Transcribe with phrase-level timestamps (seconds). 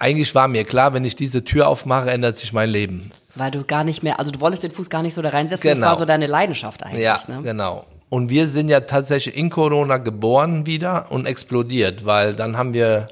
[0.00, 3.10] eigentlich war mir klar, wenn ich diese Tür aufmache, ändert sich mein Leben.
[3.34, 5.62] Weil du gar nicht mehr, also du wolltest den Fuß gar nicht so da reinsetzen,
[5.62, 5.80] Genau.
[5.80, 7.02] das war so deine Leidenschaft eigentlich.
[7.02, 7.42] Ja, ne?
[7.42, 7.86] genau.
[8.08, 13.06] Und wir sind ja tatsächlich in Corona geboren wieder und explodiert, weil dann haben wir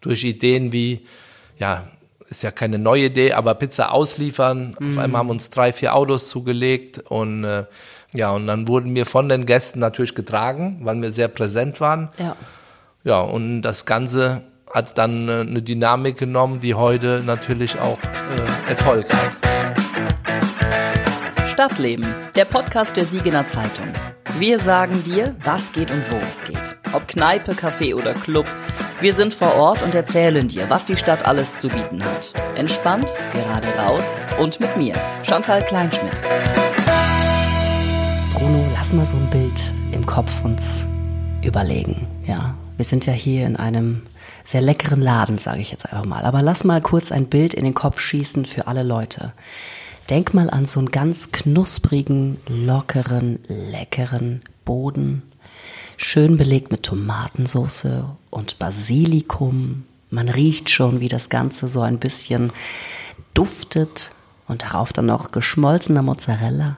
[0.00, 1.06] durch Ideen wie,
[1.58, 1.88] ja,
[2.28, 4.76] ist ja keine neue Idee, aber Pizza ausliefern.
[4.78, 7.64] Auf einmal haben uns drei, vier Autos zugelegt und äh,
[8.14, 12.10] ja, und dann wurden wir von den Gästen natürlich getragen, weil wir sehr präsent waren.
[12.18, 12.36] Ja.
[13.02, 14.42] Ja, und das Ganze
[14.74, 19.30] hat dann äh, eine Dynamik genommen, die heute natürlich auch äh, Erfolg hat.
[21.48, 23.86] Stadtleben, der Podcast der Siegener Zeitung.
[24.40, 26.76] Wir sagen dir, was geht und wo es geht.
[26.92, 28.46] Ob Kneipe, Café oder Club.
[29.00, 32.34] Wir sind vor Ort und erzählen dir, was die Stadt alles zu bieten hat.
[32.56, 36.20] Entspannt, gerade raus und mit mir, Chantal Kleinschmidt.
[38.32, 40.84] Bruno, lass mal so ein Bild im Kopf uns
[41.42, 42.08] überlegen.
[42.26, 44.02] Ja, wir sind ja hier in einem
[44.44, 46.24] sehr leckeren Laden, sage ich jetzt einfach mal.
[46.24, 49.32] Aber lass mal kurz ein Bild in den Kopf schießen für alle Leute.
[50.10, 55.22] Denk mal an so einen ganz knusprigen, lockeren, leckeren Boden.
[55.96, 59.84] Schön belegt mit Tomatensauce und Basilikum.
[60.10, 62.52] Man riecht schon, wie das Ganze so ein bisschen
[63.32, 64.10] duftet.
[64.46, 66.76] Und darauf dann noch geschmolzener Mozzarella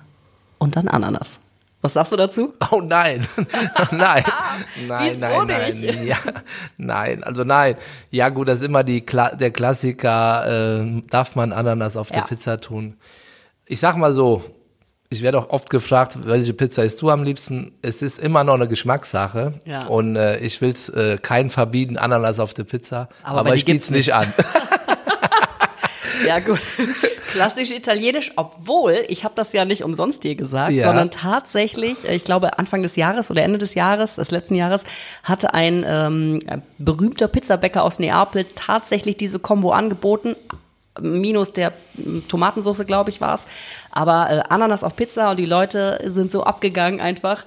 [0.58, 1.40] und dann Ananas.
[1.82, 2.52] Was sagst du dazu?
[2.72, 3.26] Oh nein,
[3.92, 4.24] nein,
[4.88, 6.04] nein, Wieso nein, nein, nicht?
[6.04, 6.16] ja,
[6.76, 7.76] nein, also nein.
[8.10, 10.80] Ja gut, das ist immer die Kla der Klassiker.
[10.82, 12.20] Äh, darf man Ananas auf Ja.
[12.20, 12.96] der Pizza tun?
[13.66, 14.42] Ich sag mal so,
[15.10, 17.72] ich werde auch oft gefragt, welche Pizza isst du am liebsten?
[17.82, 19.86] Es ist immer noch eine Geschmackssache Ja.
[19.86, 23.88] und äh, ich will's äh, keinen verbieten, Ananas auf der Pizza, Aber aber, ich gibt's
[23.90, 24.32] biet's nicht an.
[26.26, 26.60] Ja, gut.
[27.32, 30.84] Klassisch italienisch, obwohl, ich habe das ja nicht umsonst dir gesagt, Ja.
[30.84, 34.84] sondern tatsächlich, ich glaube Anfang des Jahres oder Ende des Jahres, des letzten Jahres,
[35.22, 36.38] hatte ein ähm,
[36.78, 40.36] berühmter Pizzabäcker aus Neapel tatsächlich diese Combo angeboten.
[40.98, 41.74] Minus der
[42.28, 43.46] Tomatensauce, glaube ich, war's.
[43.90, 47.44] Aber äh, Ananas auf Pizza und die Leute sind so abgegangen einfach,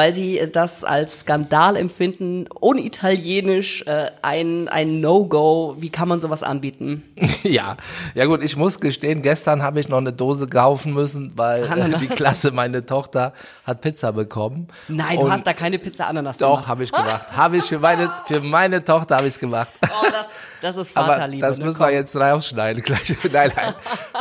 [0.00, 5.76] weil sie das als Skandal empfinden, unitalienisch, äh, ein, ein No-Go.
[5.78, 7.02] Wie kann man sowas anbieten?
[7.42, 7.76] ja,
[8.14, 11.98] ja gut, ich muss gestehen, gestern habe ich noch eine Dose kaufen müssen, weil äh,
[12.00, 13.34] die Klasse, meine Tochter,
[13.64, 14.68] hat Pizza bekommen.
[14.88, 17.36] Nein, du hast da keine Pizza Ananas Doch, habe ich gemacht.
[17.36, 19.68] Habe ich für meine, für meine Tochter habe ich gemacht.
[19.82, 20.26] Oh, das,
[20.62, 21.46] das ist Aber Vaterliebe.
[21.46, 21.66] das ne?
[21.66, 21.88] müssen Komm.
[21.88, 23.18] wir jetzt rausschneiden gleich.
[23.30, 23.74] Nein, nein.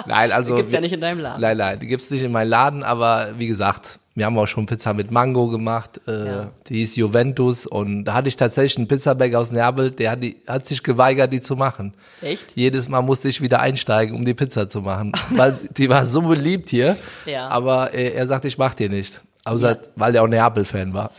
[0.05, 0.55] Nein, also.
[0.55, 1.39] Die gibt's ja nicht in deinem Laden.
[1.39, 4.65] Nein, nein, die gibt's nicht in meinem Laden, aber wie gesagt, wir haben auch schon
[4.67, 5.99] Pizza mit Mango gemacht.
[6.07, 6.51] Äh, Ja.
[6.67, 10.35] Die hieß Juventus und da hatte ich tatsächlich einen Pizzabäcker aus Neapel, der hat, die,
[10.45, 11.93] hat sich geweigert, die zu machen.
[12.21, 12.51] Echt?
[12.55, 16.21] Jedes Mal musste ich wieder einsteigen, um die Pizza zu machen, weil die war so
[16.21, 16.97] beliebt hier.
[17.25, 17.47] Ja.
[17.47, 19.21] Aber äh, er sagt, ich mach die nicht.
[19.49, 21.11] Außer, weil er auch Neapel-Fan war.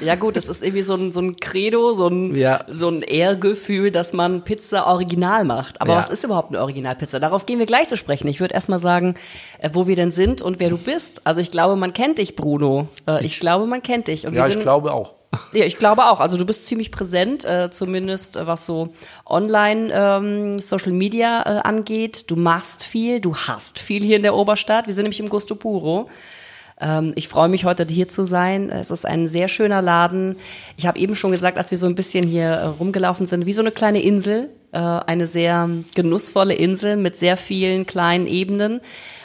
[0.00, 2.64] Ja gut, es ist irgendwie so ein, so ein Credo, so ein, Ja.
[2.68, 5.80] so ein Ehrgefühl, dass man Pizza original macht.
[5.80, 5.98] Aber Ja.
[5.98, 7.18] was ist überhaupt eine Originalpizza?
[7.20, 8.28] Darauf gehen wir gleich zu sprechen.
[8.28, 9.14] Ich würde erstmal sagen,
[9.58, 11.22] äh, wo wir denn sind und wer du bist.
[11.26, 12.88] Also ich glaube, man kennt dich, Bruno.
[13.06, 14.26] Äh, ich glaube, man kennt dich.
[14.26, 15.14] Und ja, ich sind, glaube auch.
[15.52, 16.20] Ja, ich glaube auch.
[16.20, 18.88] Also du bist ziemlich präsent, äh, zumindest äh, was so
[19.26, 22.30] online ähm, Social Media äh, angeht.
[22.30, 24.86] Du machst viel, du hast viel hier in der Oberstadt.
[24.86, 26.08] Wir sind nämlich im Gusto Puro.
[26.80, 28.70] Ähm, ich freue mich heute hier zu sein.
[28.70, 30.36] Es ist ein sehr schöner Laden.
[30.76, 33.52] Ich habe eben schon gesagt, als wir so ein bisschen hier äh, rumgelaufen sind, wie
[33.52, 38.80] so eine kleine Insel, äh, eine sehr genussvolle Insel mit sehr vielen kleinen Ebenen.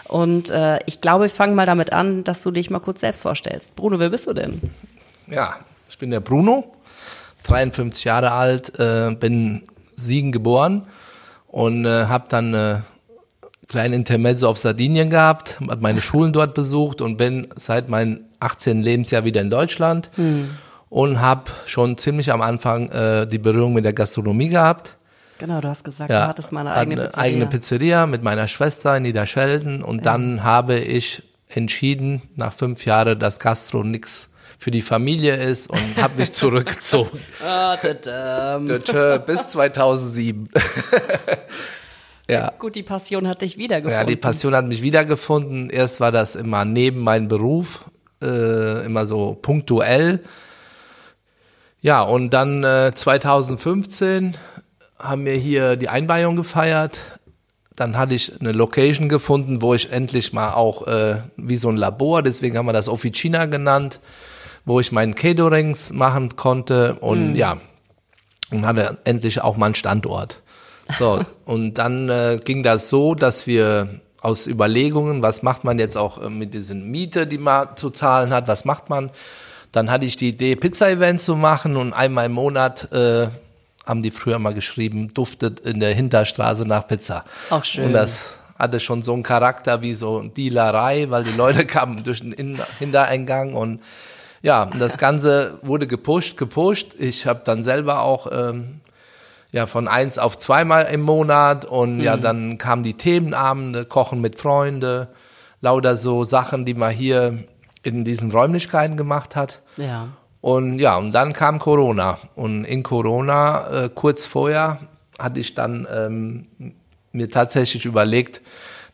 [0.08, 3.22] Und äh, ich glaube, wir fangen mal damit an, dass du dich mal kurz selbst
[3.22, 3.76] vorstellst.
[3.76, 4.62] Bruno, wer bist du denn?
[5.28, 6.72] Ja, ich bin der Bruno,
[7.44, 8.74] 53 Jahre alt,
[9.20, 9.64] bin
[9.96, 10.88] Siegen geboren
[11.48, 12.84] und habe dann
[13.74, 18.26] eine kleine Intermezzo auf Sardinien gehabt, habe meine Schulen dort besucht und bin seit meinem
[18.40, 18.84] 18.
[18.84, 20.10] Lebensjahr wieder in Deutschland
[20.90, 24.98] und habe schon ziemlich am Anfang äh, die Berührung mit der Gastronomie gehabt.
[25.38, 27.24] Genau, du hast gesagt, Ja, du hattest mal eine hatte eigene eine Pizzeria.
[27.26, 33.20] eigene Pizzeria mit meiner Schwester in Niederschelden und dann habe ich entschieden, nach fünf Jahren,
[33.20, 34.28] dass Gastro nix
[34.60, 37.20] für die Familie ist und habe mich zurückgezogen.
[37.44, 38.68] Ah, tadam.
[39.26, 40.50] Bis 2007.
[42.30, 42.52] ja.
[42.60, 44.00] Gut, die Passion hat dich wiedergefunden.
[44.00, 45.70] ja, die Passion hat mich wiedergefunden.
[45.70, 47.86] Erst war das immer neben meinem Beruf,
[48.22, 50.22] äh, immer so punktuell.
[51.82, 54.38] Ja, und dann äh, 2015
[55.00, 57.00] haben wir hier die Einweihung gefeiert.
[57.76, 61.78] Dann hatte ich eine Location gefunden, wo ich endlich mal auch äh, wie so ein
[61.78, 64.00] Labor, deswegen haben wir das Officina genannt,
[64.66, 67.58] wo ich meinen Caterings machen konnte und ja,
[68.52, 70.42] und hatte endlich auch mal einen Standort.
[70.98, 75.98] So, und dann äh, ging das so, dass wir aus Überlegungen, was macht man jetzt
[75.98, 79.10] auch äh, mit diesen Miete, die man zu zahlen hat, was macht man?
[79.72, 83.28] Dann hatte ich die Idee, Pizza-Event zu machen und einmal im Monat äh,
[83.86, 87.26] haben die früher mal geschrieben, duftet in der Hinterstraße nach Pizza.
[87.50, 87.86] Auch schön.
[87.86, 92.20] Und das hatte schon so einen Charakter wie so Dealerei, weil die Leute kamen durch
[92.20, 93.82] den In Hintereingang und
[94.44, 96.96] ja, das Ganze wurde gepusht, gepusht.
[96.98, 98.82] Ich habe dann selber auch ähm,
[99.52, 102.04] ja von eins auf zweimal im Monat und mhm.
[102.04, 105.10] ja, dann kamen die Themenabende, Kochen mit Freunde,
[105.60, 107.44] lauter so Sachen, die man hier
[107.84, 109.62] in diesen Räumlichkeiten gemacht hat.
[109.78, 110.10] Ja.
[110.40, 112.18] Und ja, und dann kam Corona.
[112.36, 114.80] Und in Corona, äh, kurz vorher,
[115.20, 116.48] hatte ich dann ähm,
[117.12, 118.42] mir tatsächlich überlegt,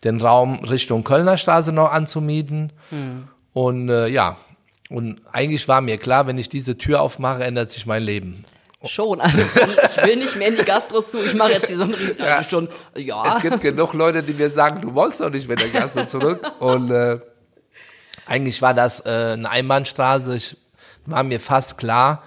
[0.03, 2.73] den Raum Richtung Kölner Straße noch anzumieten.
[2.91, 3.27] Mhm.
[3.53, 4.37] Und äh, ja,
[4.89, 8.45] und eigentlich war mir klar, wenn ich diese Tür aufmache, ändert sich mein Leben.
[8.85, 12.11] Schon, also ich will nicht mehr in die Gastro zu, ich mache jetzt die Sonnerie.
[12.19, 12.43] Also ja.
[12.43, 13.35] schon, ja.
[13.35, 16.05] Es gibt genug Leute, die mir sagen, du wolltest doch nicht mehr in der Gastro
[16.05, 16.45] zurück.
[16.59, 17.19] Und äh,
[18.27, 20.35] eigentlich war das äh, eine Einbahnstraße.
[20.35, 20.57] Ich
[21.07, 22.21] war mir fast klar,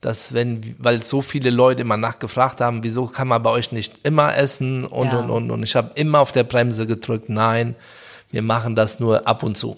[0.00, 3.94] dass wenn, weil so viele Leute immer nachgefragt haben, wieso kann man bei euch nicht
[4.04, 5.18] immer essen und ja.
[5.18, 7.74] und und und ich habe immer auf der Bremse gedrückt, nein,
[8.30, 9.76] wir machen das nur ab und zu.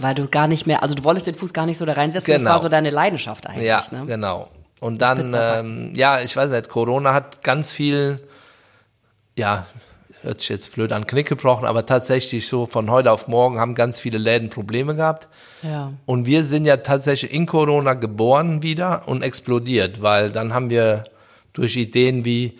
[0.00, 2.32] Weil du gar nicht mehr, also du wolltest den Fuß gar nicht so da reinsetzen,
[2.32, 2.44] genau.
[2.44, 3.66] das war so deine Leidenschaft eigentlich.
[3.66, 4.06] Ja, ne?
[4.06, 4.48] genau.
[4.80, 8.18] Und dann, ähm, ja, ich weiß nicht, Corona hat ganz viel,
[9.36, 9.66] ja,
[10.22, 13.74] hört sich jetzt blöd an, Knick gebrochen, aber tatsächlich so von heute auf morgen haben
[13.74, 15.28] ganz viele Läden Probleme gehabt.
[15.62, 15.92] Ja.
[16.06, 21.02] Und wir sind ja tatsächlich in Corona geboren wieder und explodiert, weil dann haben wir
[21.52, 22.58] durch Ideen wie,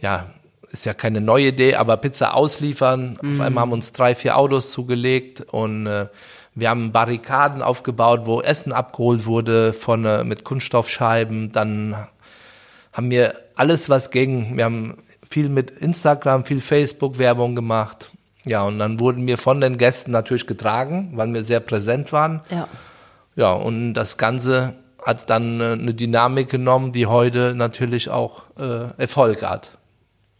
[0.00, 0.26] ja,
[0.72, 3.18] ist ja keine neue Idee, aber Pizza ausliefern.
[3.20, 3.34] Mhm.
[3.34, 6.06] Auf einmal haben uns drei, vier Autos zugelegt und äh,
[6.54, 11.52] wir haben Barrikaden aufgebaut, wo Essen abgeholt wurde von, äh, mit Kunststoffscheiben.
[11.52, 11.96] Dann
[12.92, 14.56] haben wir alles, was ging.
[14.56, 14.98] Wir haben
[15.28, 18.10] viel mit Instagram, viel Facebook-Werbung gemacht.
[18.46, 22.40] Ja, und dann wurden wir von den Gästen natürlich getragen, weil wir sehr präsent waren.
[22.50, 22.66] Ja.
[23.36, 24.74] Ja, und das Ganze
[25.04, 29.78] hat dann äh, eine Dynamik genommen, die heute natürlich auch äh, Erfolg hat.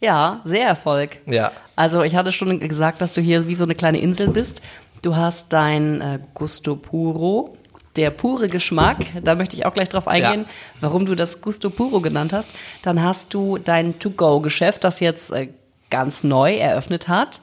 [0.01, 1.19] Ja, sehr Erfolg.
[1.25, 1.51] Ja.
[1.75, 4.61] Also ich hatte schon gesagt, dass du hier wie so eine kleine Insel bist.
[5.01, 7.57] Du hast dein äh, Gusto Puro,
[7.95, 10.47] der pure Geschmack, da möchte ich auch gleich drauf eingehen, ja.
[10.81, 12.51] warum du das Gusto Puro genannt hast.
[12.81, 15.49] Dann hast du dein To-Go-Geschäft, das jetzt äh,
[15.89, 17.41] ganz neu eröffnet hat,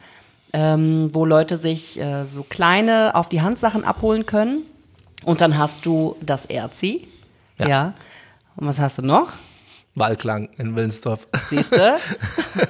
[0.52, 4.62] ähm, wo Leute sich äh, so kleine auf die Hand Sachen abholen können.
[5.24, 7.08] Und dann hast du das Erzi.
[7.58, 7.68] Ja.
[7.68, 7.94] ja.
[8.56, 9.32] Und was hast du noch?
[9.98, 11.26] Wahlklang in Willensdorf.
[11.48, 11.96] Siehst du?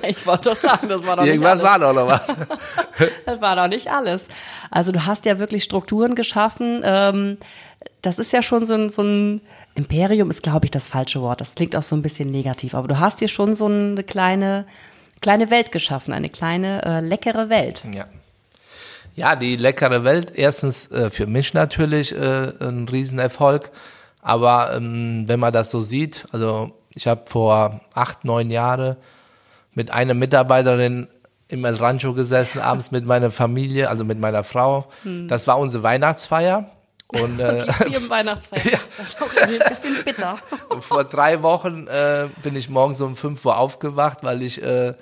[0.07, 1.83] Ich wollte doch sagen, das war doch Irgendwas nicht alles.
[1.83, 3.09] war doch noch was.
[3.27, 4.29] das war doch nicht alles.
[4.71, 6.83] Also du hast ja wirklich Strukturen geschaffen.
[6.85, 7.39] Ähm,
[8.03, 9.41] das ist ja schon so ein, so ein
[9.75, 11.41] Imperium ist, glaube ich, das falsche Wort.
[11.41, 12.75] Das klingt auch so ein bisschen negativ.
[12.75, 14.67] Aber du hast hier schon so eine kleine,
[15.21, 17.85] kleine Welt geschaffen, eine kleine, äh, leckere Welt.
[17.93, 18.07] Ja.
[19.15, 23.71] Ja, die leckere Welt, erstens äh, für mich natürlich äh, ein Riesenerfolg.
[24.21, 28.97] Aber ähm, wenn man das so sieht, also ich habe vor acht, neun Jahren
[29.73, 31.07] mit einer Mitarbeiterin
[31.47, 34.89] im El Rancho gesessen, abends mit meiner Familie, also mit meiner Frau.
[35.05, 35.29] Hm.
[35.29, 36.73] Das war unsere Weihnachtsfeier.
[37.07, 38.63] Und, äh, die Firmenweihnachtsfeier.
[38.73, 38.79] Ja.
[38.97, 40.39] Das ist auch ein bisschen bitter.
[40.81, 44.95] Vor drei Wochen äh, bin ich morgens um fünf Uhr aufgewacht, weil ich äh,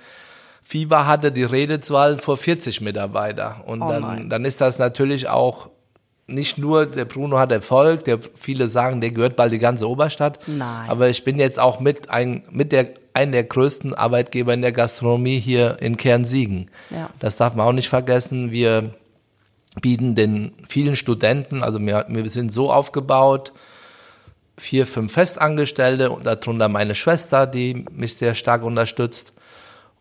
[0.62, 3.62] Fieber hatte, die Redezwahl vor 40 Mitarbeiter.
[3.64, 5.70] Und oh dann, dann ist das natürlich auch
[6.26, 10.40] nicht nur der Bruno hat Erfolg, der viele sagen, der gehört bald die ganze Oberstadt.
[10.46, 10.90] Nein.
[10.90, 14.72] Aber ich bin jetzt auch mit ein mit der einen der größten Arbeitgeber in der
[14.72, 16.70] Gastronomie hier in Kernsiegen.
[16.90, 17.10] Ja.
[17.18, 18.50] Das darf man auch nicht vergessen.
[18.50, 18.94] Wir
[19.80, 23.52] bieten den vielen Studenten, also wir, wir sind so aufgebaut,
[24.58, 29.32] vier, fünf Festangestellte und darunter meine Schwester, die mich sehr stark unterstützt.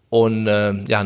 [0.10, 1.06] Und äh, ja,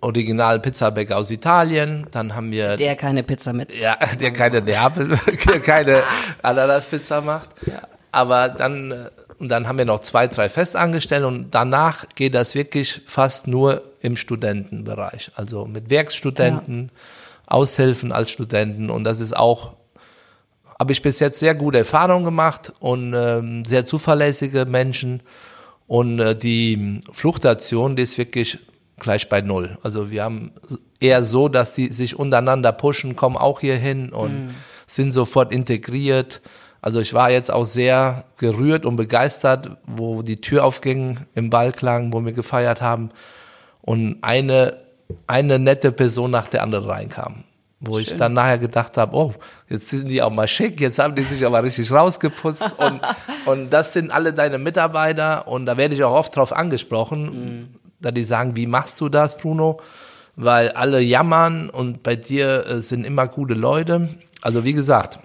[0.00, 2.06] Original Pizzabäcker aus Italien.
[2.10, 2.76] Dann haben wir.
[2.76, 3.74] Der keine Pizza mit.
[3.74, 5.16] Ja, der keine Neapel,
[5.64, 6.02] keine
[6.42, 7.48] Ananas-Pizza macht.
[7.66, 7.82] Ja.
[8.12, 12.54] Aber dann, äh, und dann haben wir noch zwei, drei Festangestellte und danach geht das
[12.54, 15.32] wirklich fast nur im Studentenbereich.
[15.34, 17.00] Also mit Werkstudenten, ja.
[17.48, 19.74] Aushilfen als Studenten und das ist auch,
[20.78, 25.22] habe ich bis jetzt sehr gute Erfahrungen gemacht und ähm, sehr zuverlässige Menschen.
[25.86, 28.58] Und äh, die Fluktuation, die ist wirklich
[28.98, 29.78] gleich bei Null.
[29.82, 30.52] Also wir haben
[31.00, 34.54] eher so, dass die sich untereinander pushen, kommen auch hier hin und mhm.
[34.86, 36.40] sind sofort integriert.
[36.80, 42.12] Also ich war jetzt auch sehr gerührt und begeistert, wo die Tür aufging im Ballklang,
[42.12, 43.10] wo wir gefeiert haben
[43.82, 44.76] und eine,
[45.26, 47.44] eine nette Person nach der anderen reinkam.
[47.78, 48.02] Wo Schön.
[48.02, 49.34] ich dann nachher gedacht habe, oh,
[49.68, 53.00] jetzt sind die auch mal schick, jetzt haben die sich aber richtig rausgeputzt und,
[53.44, 57.24] und das sind alle deine Mitarbeiter und da werde ich auch oft drauf angesprochen.
[57.24, 57.68] Mhm
[58.00, 59.80] da die sagen, wie machst du das, Bruno?
[60.36, 64.08] Weil alle jammern und bei dir äh, sind immer gute Leute.
[64.42, 65.18] Also wie gesagt,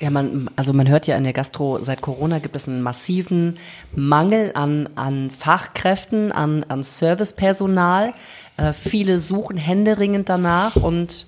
[0.00, 3.58] Ja, man, also man hört ja in der Gastro, seit Corona gibt es einen massiven
[3.94, 8.14] Mangel an, an Fachkräften, an, an Servicepersonal.
[8.56, 11.26] Äh, viele suchen händeringend danach und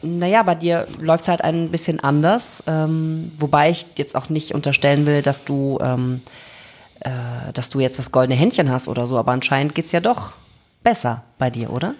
[0.00, 4.54] naja, bei dir läuft es halt ein bisschen anders, ähm, wobei ich jetzt auch nicht
[4.54, 6.22] unterstellen will, dass du, ähm,
[7.04, 10.34] äh, dass du jetzt das goldene Händchen hast oder so, aber anscheinend geht's ja doch
[10.82, 11.94] besser bei dir, oder?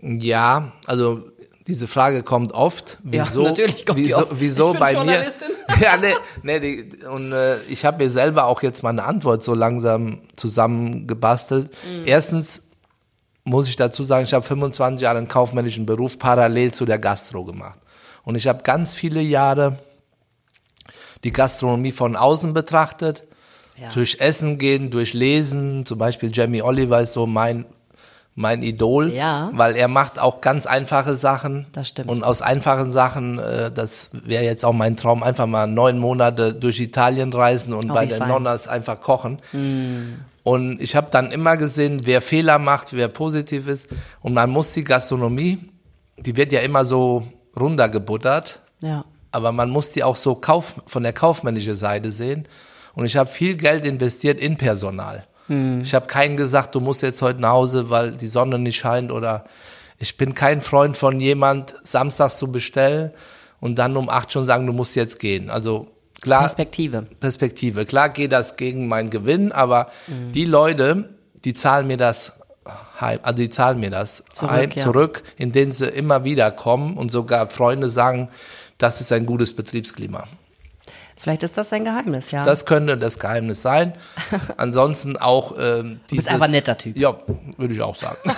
[0.00, 1.22] Ja, also
[1.66, 2.98] diese Frage kommt oft.
[3.02, 4.40] Wieso, ja, natürlich kommt wieso, die oft.
[4.40, 5.26] wieso bei mir?
[5.80, 9.44] Ja, nee, nee die, und äh, ich habe mir selber auch jetzt mal eine Antwort
[9.44, 11.70] so langsam zusammengebastelt.
[11.88, 12.02] Mhm.
[12.06, 12.62] Erstens
[13.44, 17.44] muss ich dazu sagen, ich habe 25 Jahre einen kaufmännischen Beruf parallel zu der Gastro
[17.44, 17.78] gemacht.
[18.24, 19.78] Und ich habe ganz viele Jahre
[21.24, 23.22] die Gastronomie von außen betrachtet,
[23.80, 23.90] ja.
[23.92, 25.86] durch Essen gehen, durch Lesen.
[25.86, 27.66] Zum Beispiel Jamie Oliver ist so mein
[28.36, 29.50] mein Idol, ja.
[29.54, 31.66] weil er macht auch ganz einfache Sachen.
[31.72, 32.08] Das stimmt.
[32.08, 36.54] Und aus einfachen Sachen, äh, das wäre jetzt auch mein Traum, einfach mal neun Monate
[36.54, 38.28] durch Italien reisen und oh, bei den fein.
[38.28, 39.40] Nonnas einfach kochen.
[39.52, 40.20] Mm.
[40.42, 43.88] Und ich habe dann immer gesehen, wer Fehler macht, wer positiv ist.
[44.22, 45.58] Und man muss die Gastronomie,
[46.16, 47.26] die wird ja immer so
[47.58, 48.60] runtergebuttert.
[48.80, 49.04] Ja.
[49.32, 52.48] Aber man muss die auch so kauf, von der kaufmännischen Seite sehen.
[52.94, 55.24] Und ich habe viel Geld investiert in Personal.
[55.46, 55.82] Hm.
[55.82, 59.12] Ich habe keinen gesagt, du musst jetzt heute nach Hause, weil die Sonne nicht scheint
[59.12, 59.44] oder
[59.98, 63.10] ich bin kein Freund von jemand, samstags zu bestellen
[63.60, 65.50] und dann um acht schon sagen, du musst jetzt gehen.
[65.50, 65.88] Also
[66.20, 66.40] klar.
[66.40, 67.06] Perspektive.
[67.20, 67.84] Perspektive.
[67.84, 70.32] Klar geht das gegen meinen Gewinn, aber mhm.
[70.32, 71.10] die Leute,
[71.44, 72.32] die zahlen mir das
[73.00, 74.82] heim, also die zahlen mir das zurück, heim, ja.
[74.82, 78.28] zurück, in denen sie immer wieder kommen und sogar Freunde sagen,
[78.78, 80.26] das ist ein gutes Betriebsklima.
[81.20, 82.44] Vielleicht ist das ein Geheimnis, ja.
[82.44, 83.92] Das könnte das Geheimnis sein.
[84.56, 86.08] Ansonsten auch ähm, dieses...
[86.08, 86.96] Du bist einfach ein netter Typ.
[86.96, 87.14] Ja,
[87.58, 88.16] würde ich auch sagen.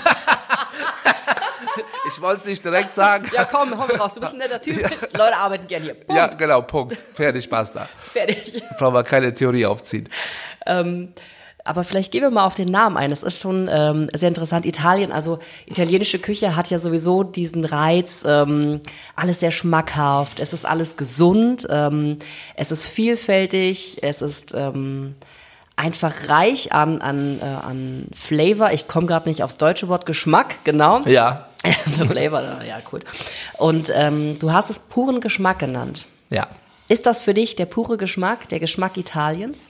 [2.08, 3.30] ich wollte es nicht direkt sagen.
[3.32, 4.80] Ja, komm, komm raus, du bist ein netter Typ.
[4.80, 4.88] Ja.
[5.16, 5.94] Leute arbeiten gerne hier.
[5.94, 6.12] Punkt.
[6.12, 6.98] Ja, genau, Punkt.
[7.14, 7.88] Fertig, basta.
[8.12, 8.60] Fertig.
[8.76, 10.08] Brauchen wir keine Theorie aufziehen.
[10.66, 11.12] Ähm,
[11.64, 13.10] aber vielleicht gehen wir mal auf den Namen ein.
[13.10, 14.66] Das ist schon ähm, sehr interessant.
[14.66, 18.80] Italien, also italienische Küche hat ja sowieso diesen Reiz, ähm,
[19.16, 22.18] alles sehr schmackhaft, es ist alles gesund, ähm,
[22.56, 25.14] es ist vielfältig, es ist ähm,
[25.76, 28.72] einfach reich an, an, äh, an Flavor.
[28.72, 31.00] Ich komme gerade nicht aufs deutsche Wort Geschmack, genau.
[31.06, 31.48] Ja.
[31.64, 33.04] Flavor, ja, gut.
[33.56, 36.06] Und ähm, du hast es puren Geschmack genannt.
[36.30, 36.48] Ja.
[36.88, 39.60] Ist das für dich der pure Geschmack, der Geschmack Italiens?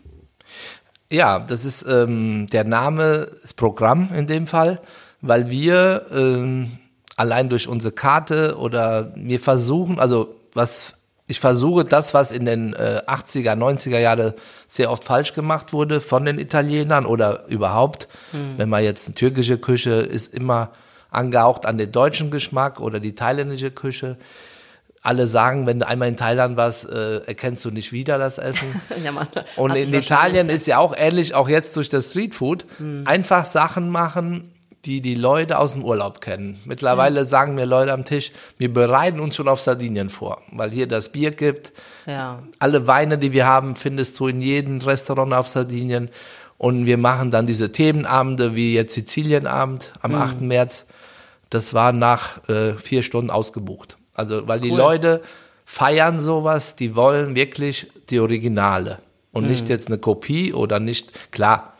[1.12, 4.81] Ja, das ist ähm, der Name, das Programm in dem Fall,
[5.21, 6.78] weil wir ähm,
[7.16, 10.95] allein durch unsere Karte oder wir versuchen, also was
[11.26, 14.35] ich versuche, das, was in den äh, 80er, 90er Jahre
[14.69, 18.54] sehr oft falsch gemacht wurde von den Italienern oder überhaupt, hm.
[18.57, 20.71] wenn man jetzt eine türkische Küche ist immer
[21.11, 24.16] angehaucht an den deutschen Geschmack oder die thailändische Küche
[25.03, 28.81] alle sagen, wenn du einmal in Thailand warst, äh, erkennst du nicht wieder das Essen.
[29.05, 33.03] ja, Mann, und in Italien ist ja auch ähnlich, auch jetzt durch das Streetfood, mhm.
[33.05, 34.53] einfach Sachen machen,
[34.85, 36.61] die die Leute aus dem Urlaub kennen.
[36.65, 37.27] Mittlerweile mhm.
[37.27, 41.11] sagen mir Leute am Tisch, wir bereiten uns schon auf Sardinien vor, weil hier das
[41.11, 41.73] Bier gibt.
[42.07, 42.39] Ja.
[42.61, 46.11] Alle Weine, die wir haben, findest du in jedem Restaurant auf Sardinien.
[46.59, 50.19] Und wir machen dann diese Themenabende, wie jetzt Sizilienabend am mhm.
[50.19, 50.41] 8.
[50.43, 50.87] März.
[51.51, 53.99] Das war nach äh, vier Stunden ausgebucht.
[54.14, 54.69] Also, weil cool.
[54.69, 55.23] die Leute
[55.64, 58.99] feiern sowas, die wollen wirklich die Originale
[59.33, 59.50] und mhm.
[59.50, 61.73] nicht jetzt eine Kopie oder nicht, klar,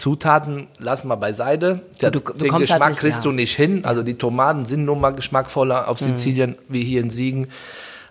[0.00, 1.82] Zutaten lassen wir beiseite.
[2.00, 3.30] Der, du, du den halt Geschmack halt nicht, kriegst ja.
[3.30, 3.84] du nicht hin.
[3.84, 6.16] Also die Tomaten sind nun mal geschmackvoller auf mhm.
[6.16, 7.48] Sizilien wie hier in Siegen.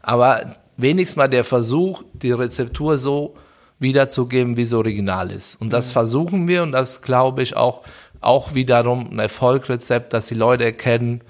[0.03, 3.35] Aber wenigstens mal der Versuch, die Rezeptur so
[3.79, 5.59] wiederzugeben, wie es original ist.
[5.59, 5.93] Und das mhm.
[5.93, 7.81] versuchen wir und das glaube ich auch,
[8.21, 11.21] auch wiederum ein Erfolgrezept, dass die Leute erkennen,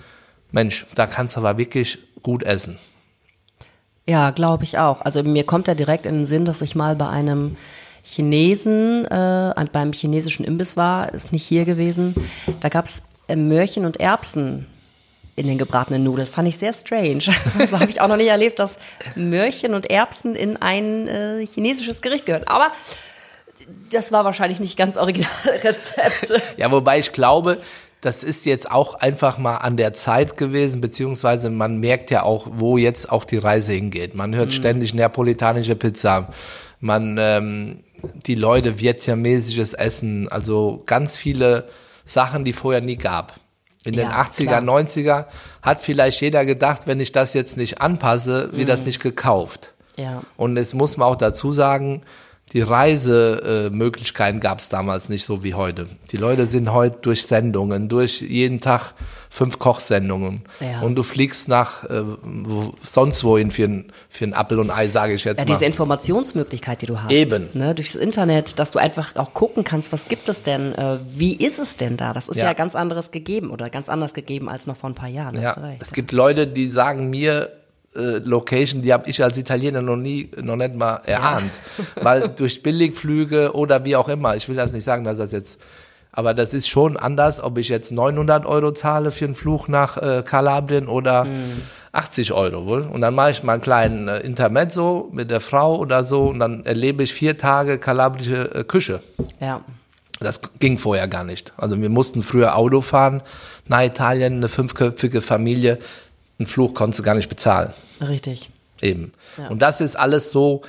[0.51, 2.77] Mensch, da kannst du aber wirklich gut essen.
[4.07, 5.01] Ja, glaube ich auch.
[5.01, 7.57] Also mir kommt da direkt in den Sinn, dass ich mal bei einem
[8.03, 12.15] Chinesen, äh, beim chinesischen Imbiss war, ist nicht hier gewesen.
[12.59, 14.65] Da gab es äh, Möhrchen und Erbsen
[15.35, 16.27] in den gebratenen Nudeln.
[16.27, 17.21] Fand ich sehr strange.
[17.69, 18.79] so habe ich auch noch nicht erlebt, dass
[19.15, 22.45] Möhrchen und Erbsen in ein äh, chinesisches Gericht gehören.
[22.47, 22.71] Aber
[23.91, 26.33] das war wahrscheinlich nicht ganz Originalrezept.
[26.57, 27.61] ja, wobei ich glaube,
[28.01, 32.47] das ist jetzt auch einfach mal an der Zeit gewesen, beziehungsweise man merkt ja auch,
[32.51, 34.15] wo jetzt auch die Reise hingeht.
[34.15, 34.53] Man hört mhm.
[34.53, 36.29] ständig neapolitanische Pizza,
[36.79, 37.83] man ähm,
[38.25, 41.67] die Leute vietnamesisches Essen, also ganz viele
[42.05, 43.33] Sachen, die vorher nie gab.
[43.83, 44.61] In ja, den 80er, klar.
[44.61, 45.25] 90er
[45.61, 48.67] hat vielleicht jeder gedacht, wenn ich das jetzt nicht anpasse, wird mhm.
[48.67, 49.73] das nicht gekauft.
[49.97, 50.21] Ja.
[50.37, 52.01] Und es muss man auch dazu sagen,
[52.53, 55.87] die Reisemöglichkeiten gab es damals nicht so wie heute.
[56.11, 58.93] Die Leute sind heute durch Sendungen, durch jeden Tag
[59.29, 60.41] fünf Kochsendungen.
[60.59, 60.81] Ja.
[60.81, 64.87] Und du fliegst nach äh, wo, sonst wohin für ein, für ein Apfel und Ei,
[64.87, 65.53] sage ich jetzt Ja, mal.
[65.53, 67.11] diese Informationsmöglichkeit, die du hast.
[67.11, 67.49] Eben.
[67.53, 71.35] Ne, durchs Internet, dass du einfach auch gucken kannst, was gibt es denn, äh, wie
[71.35, 72.13] ist es denn da?
[72.13, 72.45] Das ist ja.
[72.45, 72.53] Ja.
[72.53, 75.39] ganz anderes gegeben oder ganz anders gegeben als noch vor ein paar Jahren.
[75.39, 77.58] Ja, es gibt Leute, die sagen mir,
[77.95, 81.51] äh, Location, die habe ich als Italiener noch nie, noch nicht mal erahnt.
[81.95, 85.59] Weil durch Billigflüge oder wie auch immer, ich will das nicht sagen, dass das jetzt,
[86.11, 89.97] aber das ist schon anders, ob ich jetzt 900 Euro zahle für einen Flug nach
[89.97, 91.25] äh, Kalabrien oder
[91.91, 92.81] 80 Euro wohl.
[92.81, 96.39] Und dann mache ich mal einen kleinen äh, Intermezzo mit der Frau oder so und
[96.39, 99.01] dann erlebe ich vier Tage kalabrische äh, Küche.
[99.39, 99.61] Ja.
[100.19, 101.53] Das ging vorher gar nicht.
[101.57, 103.21] Also wir mussten früher Auto fahren
[103.67, 105.79] nach Italien, eine fünfköpfige Familie.
[106.39, 107.73] Einen Flug konntest du gar nicht bezahlen.
[108.01, 108.49] Richtig.
[108.81, 109.11] Eben.
[109.37, 109.49] Ja.
[109.49, 110.61] Und das ist alles so,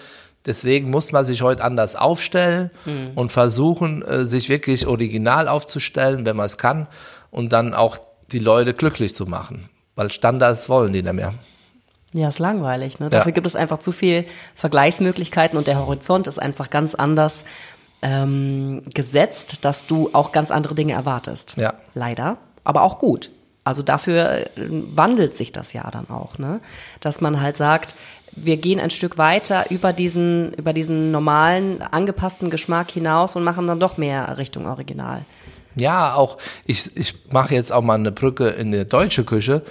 [0.47, 3.13] deswegen muss man sich heute anders aufstellen Mhm.
[3.15, 6.89] und versuchen, äh, sich wirklich original aufzustellen, wenn man es kann,
[7.31, 7.99] und dann auch
[8.33, 9.69] die Leute glücklich zu machen.
[9.95, 11.35] Weil Standards wollen die nicht mehr.
[12.13, 12.99] Ja, ist langweilig.
[12.99, 13.09] Ne?
[13.09, 14.25] Dafür gibt es einfach zu viel
[14.57, 17.45] Vergleichsmöglichkeiten und der Horizont ist einfach ganz anders
[18.03, 21.55] ähm, gesetzt, dass du auch ganz andere Dinge erwartest.
[21.57, 21.75] Ja.
[21.95, 23.31] Leider, aber auch gut.
[23.65, 26.61] Also dafür äh, wandelt sich das ja dann auch, ne?
[27.01, 27.95] Dass man halt sagt,
[28.33, 33.67] wir gehen ein Stück weiter über diesen, über diesen normalen, angepassten Geschmack hinaus und machen
[33.67, 35.25] dann doch mehr Richtung Original.
[35.77, 39.63] Ja, auch ich, ich mache jetzt auch mal eine Brücke in die deutsche Küche.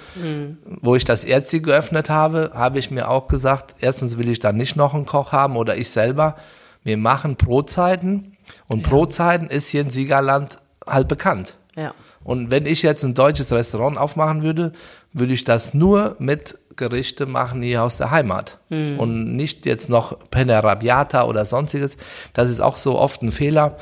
[0.81, 4.53] Wo ich das Erzi geöffnet habe, habe ich mir auch gesagt, erstens will ich da
[4.53, 6.35] nicht noch einen Koch haben oder ich selber.
[6.83, 11.57] Wir machen Brotzeiten und Brotzeiten ist hier in Siegerland halt bekannt.
[11.75, 11.93] Ja.
[12.23, 14.73] Und wenn ich jetzt ein deutsches Restaurant aufmachen würde,
[15.13, 18.59] würde ich das nur mit Gerichte machen hier aus der Heimat.
[18.99, 21.97] Und nicht jetzt noch Penne Rabiata oder sonstiges.
[22.33, 23.77] Das ist auch so oft ein Fehler.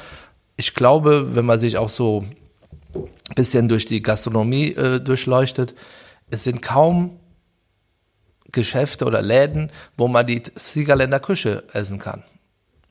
[0.55, 2.25] Ich glaube, wenn man sich auch so
[2.95, 5.75] ein bisschen durch die Gastronomie äh, durchleuchtet,
[6.29, 7.19] es sind kaum
[8.51, 12.23] Geschäfte oder Läden, wo man die Siegerländer Küche essen kann.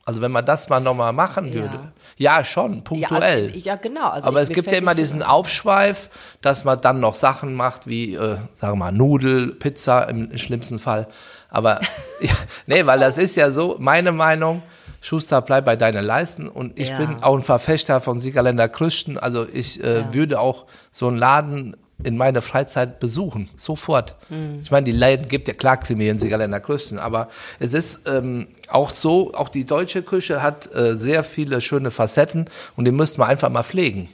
[0.07, 1.53] Also wenn man das mal nochmal machen Ja.
[1.55, 1.79] würde.
[2.15, 3.49] Ja, schon, punktuell.
[3.55, 4.07] Ja, ja genau.
[4.09, 6.09] Also Aber ich- es gibt ja immer diesen Aufschweif,
[6.41, 10.79] dass man dann noch Sachen macht wie, äh, sagen wir mal, Nudel, Pizza im schlimmsten
[10.79, 11.07] Fall.
[11.49, 11.79] Aber
[12.21, 12.31] ja,
[12.67, 14.63] nee, weil das ist ja so, meine Meinung,
[15.01, 16.47] Schuster, bleib bei deinen Leisten.
[16.47, 16.97] Und ich Ja.
[16.97, 19.17] bin auch ein Verfechter von Siegerländer Krüsten.
[19.19, 20.13] Also ich äh, Ja.
[20.13, 24.15] würde auch so einen Laden in meiner Freizeit besuchen, sofort.
[24.29, 24.59] Mhm.
[24.61, 27.29] Ich meine, die Läden gibt ja klar Krimi in Siegerländer Küsten, aber
[27.59, 32.49] es ist ähm, auch so, auch die deutsche Küche hat äh, sehr viele schöne Facetten
[32.75, 34.09] und die müssten wir einfach mal pflegen.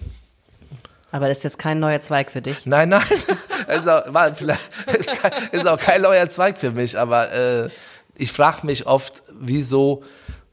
[1.11, 2.65] Aber das ist jetzt kein neuer Zweig für dich.
[2.65, 3.03] Nein, nein,
[3.67, 4.61] also, war, vielleicht,
[4.97, 7.69] ist, kein, ist auch kein neuer Zweig für mich, aber äh,
[8.15, 10.03] ich frage mich oft, wieso,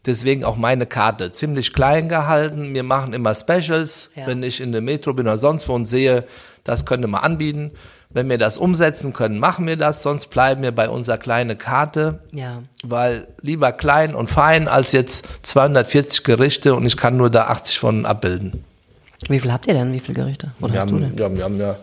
[0.04, 4.26] deswegen auch meine Karte, ziemlich klein gehalten, wir machen immer Specials, Ja.
[4.26, 6.24] wenn ich in der Metro bin oder sonst wo und sehe,
[6.64, 7.70] das könnte man anbieten.
[8.12, 12.18] Wenn wir das umsetzen können, machen wir das, sonst bleiben wir bei unserer kleinen Karte,
[12.32, 12.62] Ja.
[12.82, 17.78] weil lieber klein und fein als jetzt 240 Gerichte und ich kann nur da 80
[17.78, 18.64] von abbilden.
[19.28, 19.92] Wie viel habt ihr denn?
[19.92, 20.50] Wie viele Gerichte?
[20.60, 21.16] Oder Wir hast du haben, denn?
[21.18, 21.76] ja, wir haben ja,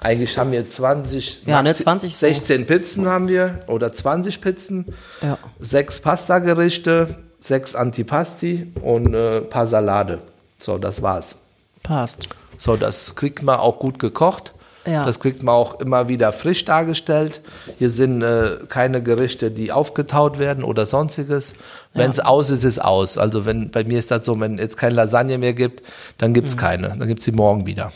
[0.00, 2.26] eigentlich haben wir 20, Ja, ne, maxi- 20 so.
[2.26, 4.86] 16 Pizzen haben wir oder 20 Pizzen,
[5.22, 5.38] Ja.
[5.60, 10.18] sechs Pasta-Gerichte, sechs Antipasti und äh, paar Salate.
[10.58, 11.36] So, das war's.
[11.84, 12.28] Passt.
[12.58, 14.52] So, das kriegt man auch gut gekocht.
[14.86, 15.04] Ja.
[15.04, 17.42] Das kriegt man auch immer wieder frisch dargestellt.
[17.78, 21.52] Hier sind äh, keine Gerichte, die aufgetaut werden oder sonstiges.
[21.92, 23.18] Wenn es aus ist, ist aus.
[23.18, 25.82] Also wenn bei mir ist das so, wenn jetzt keine Lasagne mehr gibt,
[26.16, 26.60] dann gibt's Mhm.
[26.60, 26.88] keine.
[26.98, 27.92] Dann gibt's sie morgen wieder.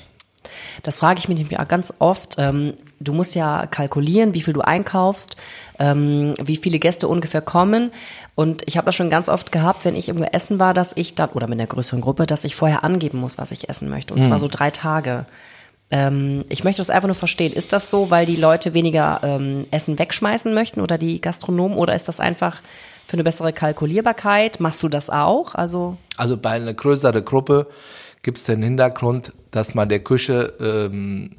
[0.83, 2.37] Das frage ich mich auch ganz oft.
[2.39, 5.37] Ähm, du musst ja kalkulieren, wie viel du einkaufst,
[5.79, 7.93] ähm, wie viele Gäste ungefähr kommen.
[8.35, 11.15] Und ich habe das schon ganz oft gehabt, wenn ich irgendwo essen war, dass ich
[11.15, 14.15] dann, oder mit einer größeren Gruppe, dass ich vorher angeben muss, was ich essen möchte.
[14.15, 15.27] Und zwar so drei Tage.
[15.91, 17.53] Ähm, ich möchte das einfach nur verstehen.
[17.53, 21.77] Ist das so, weil die Leute weniger ähm, Essen wegschmeißen möchten oder die Gastronomen?
[21.77, 22.63] Oder ist das einfach
[23.07, 24.59] für eine bessere Kalkulierbarkeit?
[24.59, 25.55] Machst du das auch?
[25.55, 27.67] Also, Also bei einer größeren Gruppe
[28.23, 31.37] gibt es den Hintergrund, dass man der Küche ähm,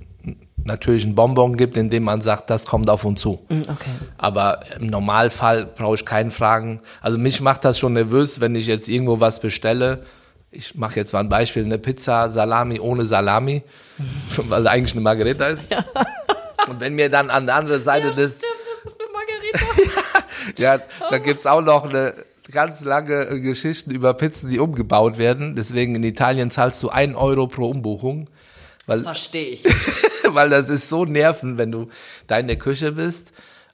[0.65, 3.45] natürlich einen Bonbon gibt, indem man sagt, das kommt auf uns zu.
[3.49, 3.91] mm, okay.
[4.17, 6.81] Aber im Normalfall brauche ich keinen Fragen.
[7.01, 10.03] Also mich macht das schon nervös, wenn ich jetzt irgendwo was bestelle.
[10.51, 13.63] Ich mache jetzt mal ein Beispiel, eine Pizza Salami ohne Salami,
[14.37, 15.65] weil eigentlich eine Margarita ist.
[16.69, 20.23] Und wenn mir dann an der anderen Seite des, das ist eine Margarita.
[20.57, 22.13] ja, da gibt's auch noch eine
[22.51, 25.55] ganz lange äh, Geschichten über Pizzen, die umgebaut werden.
[25.55, 28.29] Deswegen in Italien zahlst du ein Euro pro Umbuchung.
[28.85, 29.63] Weil, Verstehe ich.
[30.27, 31.87] weil das ist so nerven, wenn du
[32.27, 33.31] da in der Küche bist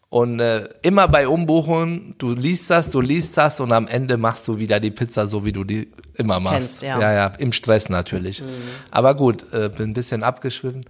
[0.09, 4.47] Und äh, immer bei Umbuchungen, du liest das, du liest das und am Ende machst
[4.47, 6.79] du wieder die Pizza so, wie du die immer machst.
[6.79, 6.99] Kennst, ja.
[6.99, 8.43] ja, ja, im Stress natürlich.
[8.89, 10.85] Aber gut, äh, bin ein bisschen abgeschwiffen.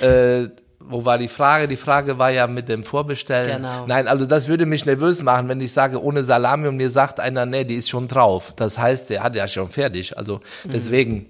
[0.00, 0.48] äh,
[0.80, 1.68] wo war die Frage?
[1.68, 3.62] Die Frage war ja mit dem Vorbestellen.
[3.62, 3.86] Genau.
[3.86, 7.18] Nein, also das würde mich nervös machen, wenn ich sage, ohne Salami und mir sagt
[7.18, 8.52] einer, nee, die ist schon drauf.
[8.56, 10.16] Das heißt, der hat ja schon fertig.
[10.16, 11.26] Also deswegen,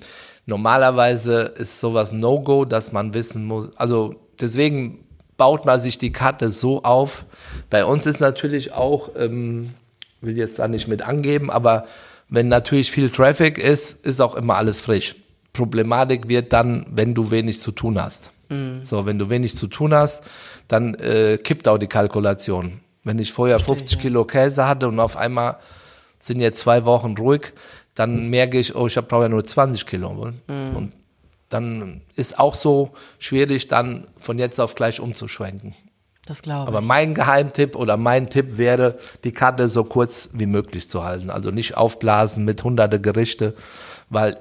[0.47, 3.69] normalerweise ist sowas No-Go, dass man wissen muss.
[3.77, 5.05] Also deswegen
[5.37, 7.25] baut man sich die Karte so auf.
[7.71, 9.75] Bei uns ist natürlich auch, ähm,
[10.21, 11.87] will jetzt da nicht mit angeben, aber
[12.29, 15.15] wenn natürlich viel Traffic ist, ist auch immer alles frisch.
[15.53, 18.33] Problematik wird dann, wenn du wenig zu tun hast.
[18.83, 20.23] So, wenn du wenig zu tun hast,
[20.69, 22.81] dann äh, kippt auch die Kalkulation.
[23.05, 25.57] Wenn ich vorher 50 Kilo Käse hatte und auf einmal
[26.19, 27.53] sind jetzt zwei Wochen ruhig,
[27.95, 30.33] dann merke ich, oh, ich brauche ja nur 20 Kilo.
[30.49, 30.93] Und
[31.49, 35.75] dann ist auch so schwierig, dann von jetzt auf gleich umzuschwenken.
[36.27, 36.87] Das glaube Aber ich.
[36.87, 41.31] mein Geheimtipp oder mein Tipp wäre, die Karte so kurz wie möglich zu halten.
[41.31, 43.55] Also nicht aufblasen mit hunderte Gerichte,
[44.11, 44.39] weil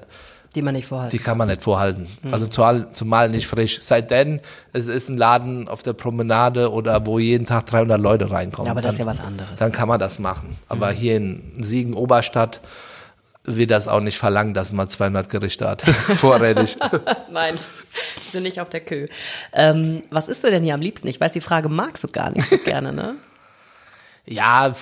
[0.56, 1.12] Die man nicht vorhat.
[1.12, 2.08] die kann man nicht vorhalten.
[2.22, 2.32] Hm.
[2.34, 3.78] Also zumal, zumal nicht frisch.
[3.82, 4.40] Seit denn,
[4.72, 8.66] es ist ein Laden auf der Promenade oder wo jeden Tag 300 Leute reinkommen.
[8.66, 9.54] Ja, aber das ist ja was anderes.
[9.58, 10.56] Dann kann man das machen.
[10.68, 10.96] Aber Hm.
[10.96, 12.60] hier in Siegen, Oberstadt,
[13.44, 15.82] wird das auch nicht verlangen, dass man 200 Gerichte hat.
[16.14, 16.76] Vorrätig.
[17.30, 17.58] Nein,
[18.26, 19.06] die sind nicht auf der Kö.
[19.52, 21.06] Ähm, was isst du denn hier am liebsten?
[21.06, 23.14] Ich weiß, die Frage magst du gar nicht so gerne, ne?
[24.24, 24.72] ja,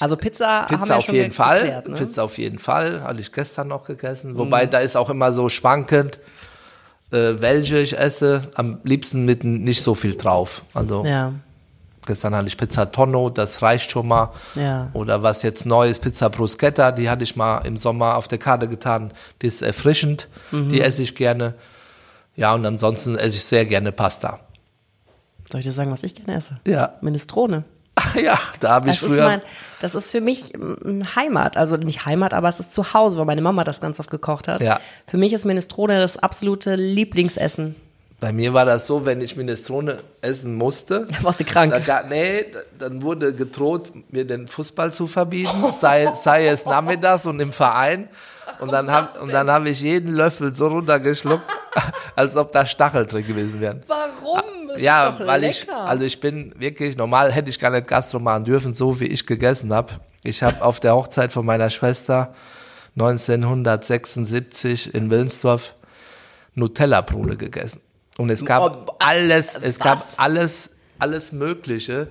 [0.00, 1.60] Also Pizza, Pizza auf jeden Fall.
[1.60, 1.94] geklärt, ne?
[1.94, 3.02] Pizza auf jeden Fall.
[3.02, 4.36] Hatte ich gestern noch gegessen.
[4.36, 6.18] Wobei da ist auch immer so schwankend,
[7.10, 8.42] äh, welche ich esse.
[8.54, 10.62] Am liebsten mit nicht so viel drauf.
[10.74, 11.32] Also Ja,
[12.06, 14.32] gestern hatte ich Pizza Tonno, das reicht schon mal.
[14.54, 14.90] Ja.
[14.92, 18.38] Oder was jetzt neu ist, Pizza Bruschetta, die hatte ich mal im Sommer auf der
[18.38, 19.12] Karte getan.
[19.40, 20.68] Die ist erfrischend, Mhm.
[20.68, 21.54] die esse ich gerne.
[22.36, 24.38] Ja, und ansonsten esse ich sehr gerne Pasta.
[25.50, 26.60] soll ich dir sagen, was ich gerne esse?
[26.66, 26.92] Ja.
[27.00, 27.64] Minestrone.
[28.20, 29.26] Ja, da habe ich Das ist, früher.
[29.26, 29.42] mein,
[29.80, 31.56] das ist für mich mm, Heimat.
[31.56, 34.48] Also nicht Heimat, aber es ist zu Hause, weil meine Mama das ganz oft gekocht
[34.48, 34.60] hat.
[34.60, 34.80] Ja.
[35.06, 37.74] Für mich ist Minestrone das absolute Lieblingsessen.
[38.20, 41.72] Bei mir war das so, wenn ich Minestrone essen musste, Warst du krank?
[41.86, 47.26] Da, nee, da- dann wurde gedroht, mir den Fußball zu verbieten, sei, sei es nachmittags
[47.26, 48.08] und im Verein.
[48.60, 51.48] Und dann hab, und dann habe ich jeden Löffel so runtergeschluckt,
[52.16, 53.82] als ob da Stachel drin gewesen wären.
[53.86, 54.68] Warum?
[54.68, 55.80] Das ja, ist doch weil ich, lecker.
[55.80, 59.26] also ich bin wirklich, normal hätte ich gar nicht Gastro machen dürfen, so wie ich
[59.26, 59.94] gegessen habe.
[60.24, 62.34] Ich habe auf der Hochzeit von meiner Schwester
[62.96, 65.74] 1976 in Willensdorf
[66.54, 67.80] Nutella-Brote gegessen.
[68.18, 72.08] Und es gab alles, es gab alles, alles Mögliche.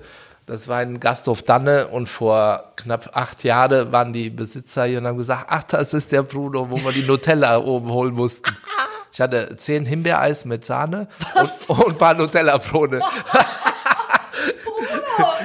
[0.48, 5.06] Das war in Gasthof Danne und vor knapp acht Jahren waren die Besitzer hier und
[5.06, 8.56] haben gesagt, ach, das ist der Bruno, wo wir die Nutella oben holen mussten.
[9.12, 13.00] Ich hatte zehn Himbeereis mit Sahne und, und ein paar Nutella-Brote.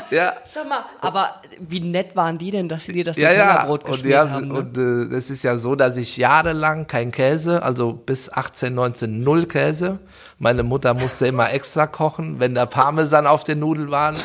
[0.10, 3.46] ja, Sag mal, aber wie nett waren die denn, dass sie dir das ja, ja.
[3.46, 4.48] Nutella-Brot Und, die geschmiert haben, haben?
[4.48, 4.54] ne?
[4.54, 4.78] und
[5.12, 9.48] äh, es ist ja so, dass ich jahrelang kein Käse, also bis 18, 19 null
[9.48, 10.00] Käse.
[10.39, 12.39] Meine Mutter musste immer extra kochen.
[12.39, 14.16] Wenn da Parmesan auf den Nudeln waren,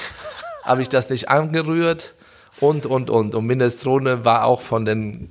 [0.65, 2.15] habe ich das nicht angerührt.
[2.61, 3.35] Und, und, und.
[3.35, 5.31] Und Minestrone war auch von den,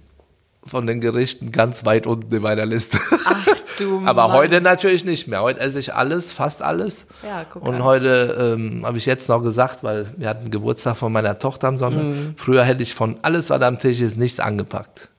[0.65, 2.97] von den Gerichten ganz weit unten in meiner Liste.
[3.25, 3.45] Ach
[3.77, 4.37] du Aber Mann.
[4.37, 5.41] heute natürlich nicht mehr.
[5.41, 7.05] Heute esse ich alles, fast alles.
[7.23, 7.83] Ja, guck Und an.
[7.83, 11.77] heute ähm, habe ich jetzt noch gesagt, weil wir hatten Geburtstag von meiner Tochter am
[11.77, 12.03] Sonntag.
[12.03, 12.33] Mhm.
[12.37, 15.09] Früher hätte ich von alles, was am Tisch ist, nichts angepackt.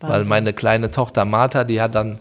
[0.00, 0.28] Weil Wahnsinn.
[0.28, 2.18] meine kleine Tochter Martha, die hat dann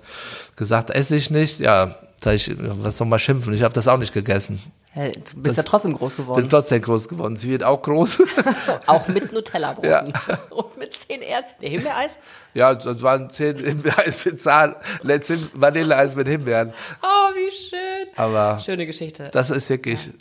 [0.55, 1.59] gesagt, esse ich nicht.
[1.59, 3.53] Ja, sag ich, was soll man schimpfen?
[3.53, 4.61] Ich habe das auch nicht gegessen.
[4.95, 6.49] Du bist Das- ja trotzdem groß Bin geworden.
[6.49, 7.35] trotzdem groß geworden.
[7.35, 8.23] Sie wird auch groß.
[8.85, 9.87] Auch mit Nutella-Broten.
[9.89, 10.03] Ja.
[10.51, 11.43] Und mit 10 Erd.
[11.61, 12.17] Der Himbeereis?
[12.53, 16.71] ja, das waren zehn Himbeereis mit Zahn, letzten Vanilleeis mit Himbeeren.
[17.03, 18.07] Oh, wie schön.
[18.15, 19.29] Aber Schöne Geschichte.
[19.33, 20.11] das ist wirklich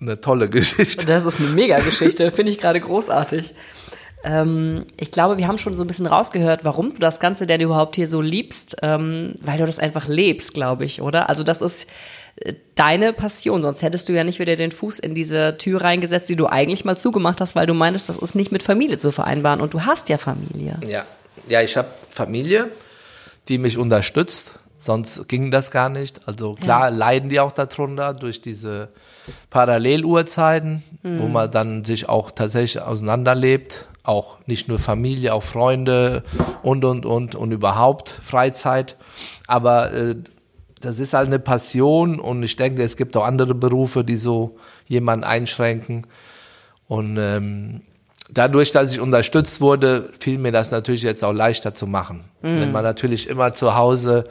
[0.00, 1.06] eine tolle Geschichte.
[1.06, 3.54] Das ist eine Mega-Geschichte, finde ich gerade großartig.
[4.26, 7.60] Ähm, ich glaube, wir haben schon so ein bisschen rausgehört, warum du das Ganze denn
[7.60, 11.28] überhaupt hier so liebst, ähm, weil du das einfach lebst, glaube ich, oder?
[11.28, 11.88] Also das ist
[12.34, 16.28] äh, deine Passion, sonst hättest du ja nicht wieder den Fuß in diese Tür reingesetzt,
[16.28, 19.12] die du eigentlich mal zugemacht hast, weil du meintest, das ist nicht mit Familie zu
[19.12, 20.80] vereinbaren und du hast ja Familie.
[20.84, 21.04] Ja,
[21.46, 22.68] ja ich habe Familie,
[23.46, 24.58] die mich unterstützt.
[24.76, 26.28] Sonst ging das gar nicht.
[26.28, 28.90] Also klar leiden die auch darunter durch diese
[29.50, 33.86] Paralleluhrzeiten, wo man dann sich auch tatsächlich auseinanderlebt.
[34.06, 36.22] Auch nicht nur Familie, auch Freunde
[36.62, 38.96] und, und, und und überhaupt Freizeit.
[39.46, 40.16] Aber äh,
[40.80, 44.56] das ist halt eine Passion und ich denke, es gibt auch andere Berufe, die so
[44.86, 46.06] jemanden einschränken.
[46.86, 47.82] Und ähm,
[48.30, 52.24] dadurch, dass ich unterstützt wurde, fiel mir das natürlich jetzt auch leichter zu machen.
[52.42, 54.24] Wenn man natürlich immer zu Hause,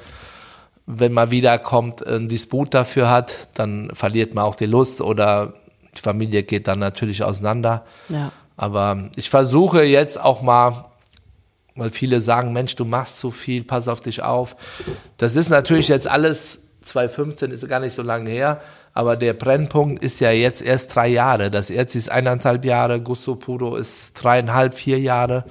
[0.85, 5.53] wenn man wiederkommt, einen Disput dafür hat, dann verliert man auch die Lust oder
[5.97, 7.85] die Familie geht dann natürlich auseinander.
[8.09, 8.31] Ja.
[8.57, 10.85] Aber ich versuche jetzt auch mal,
[11.75, 14.55] weil viele sagen, Mensch, du machst zu viel, pass auf dich auf.
[15.17, 18.61] Das ist natürlich jetzt alles, 2015 ist gar nicht so lange her,
[18.93, 21.51] aber der Brennpunkt ist ja jetzt erst drei Jahre.
[21.51, 25.43] Das Erz ist eineinhalb Jahre, Gusto Puro ist dreieinhalb, vier Jahre.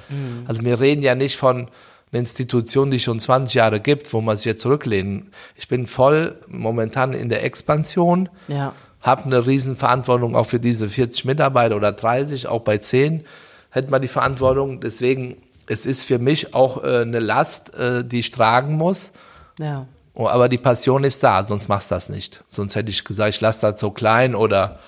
[0.47, 1.69] Also wir reden ja nicht von
[2.11, 5.31] einer Institution, die schon 20 Jahre gibt, wo man sich jetzt zurücklehnen.
[5.57, 8.73] Ich bin voll momentan in der Expansion Ja.
[9.05, 13.25] Habe eine Riesenverantwortung auch für diese 40 Mitarbeiter oder 30, auch bei 10
[13.71, 14.81] hätte man die Verantwortung.
[14.81, 15.37] Deswegen,
[15.67, 19.12] es ist für mich auch äh, eine Last, äh, die ich tragen muss.
[19.59, 19.87] Ja.
[20.14, 22.45] Oh, aber die Passion ist da, sonst machst du das nicht.
[22.49, 24.79] Sonst hätte ich gesagt, ich lasse das so klein oder,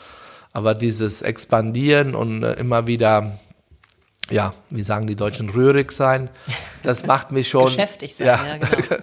[0.52, 3.38] aber dieses Expandieren und äh, immer wieder,
[4.31, 6.31] ja, wie sagen die Deutschen, rührig sein,
[6.83, 7.64] das macht mich schon.
[7.66, 9.02] Geschäftig sein, ja, genau.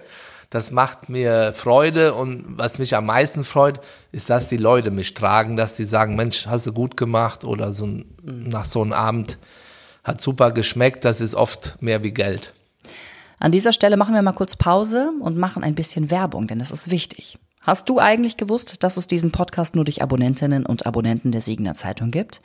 [0.50, 3.80] Das macht mir Freude und was mich am meisten freut,
[4.12, 7.72] ist, dass die Leute mich tragen, dass die sagen, Mensch, hast du gut gemacht oder
[7.72, 9.38] so ein, nach so einem Abend
[10.04, 12.54] hat super geschmeckt, das ist oft mehr wie Geld.
[13.38, 16.70] An dieser Stelle machen wir mal kurz Pause und machen ein bisschen Werbung, denn das
[16.70, 17.38] ist wichtig.
[17.60, 21.74] Hast du eigentlich gewusst, dass es diesen Podcast nur durch Abonnentinnen und Abonnenten der Siegener
[21.74, 22.42] Zeitung gibt?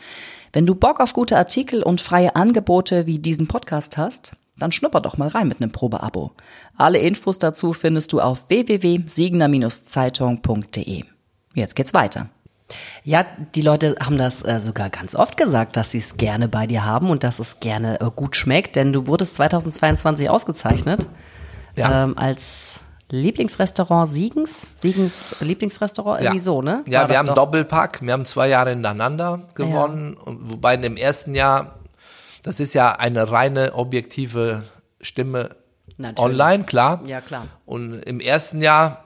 [0.53, 5.02] Wenn du Bock auf gute Artikel und freie Angebote wie diesen Podcast hast, dann schnupper
[5.02, 6.32] doch mal rein mit einem Probeabo.
[6.78, 11.04] Alle Infos dazu findest du auf www.siegener-zeitung.de.
[11.54, 12.28] Jetzt geht's weiter.
[13.04, 16.67] Ja, die Leute haben das äh, sogar ganz oft gesagt, dass sie es gerne bei
[16.67, 21.08] dir haben und dass es gerne äh, gut schmeckt, denn du wurdest 2022 ausgezeichnet
[21.76, 22.04] Ja.
[22.04, 26.84] ähm, als Lieblingsrestaurant Siegens, Siegens Lieblingsrestaurant, irgendwie so, ne?
[26.88, 27.34] Ja, War wir das haben doch?
[27.34, 28.02] Doppelpack.
[28.04, 30.13] Wir haben zwei Jahre hintereinander gewonnen.
[30.13, 31.78] Und wobei in dem ersten Jahr,
[32.43, 34.63] das ist ja eine reine objektive
[35.02, 35.56] Stimme
[35.97, 36.32] Natürlich.
[36.32, 37.02] online, klar.
[37.06, 37.47] Ja, klar.
[37.65, 39.04] Und im ersten Jahr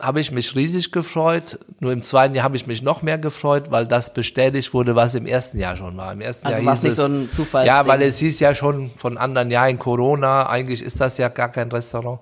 [0.00, 1.58] habe ich mich riesig gefreut.
[1.80, 5.14] Nur im zweiten Jahr habe ich mich noch mehr gefreut, weil das bestätigt wurde, was
[5.14, 6.12] im ersten Jahr schon war.
[6.12, 7.74] Im ersten Also Jahr war es nicht so ein Zufallsding?
[7.74, 10.48] Ja, weil es hieß ja schon von anderen Jahren Corona.
[10.48, 12.20] Eigentlich ist das ja gar kein Restaurant.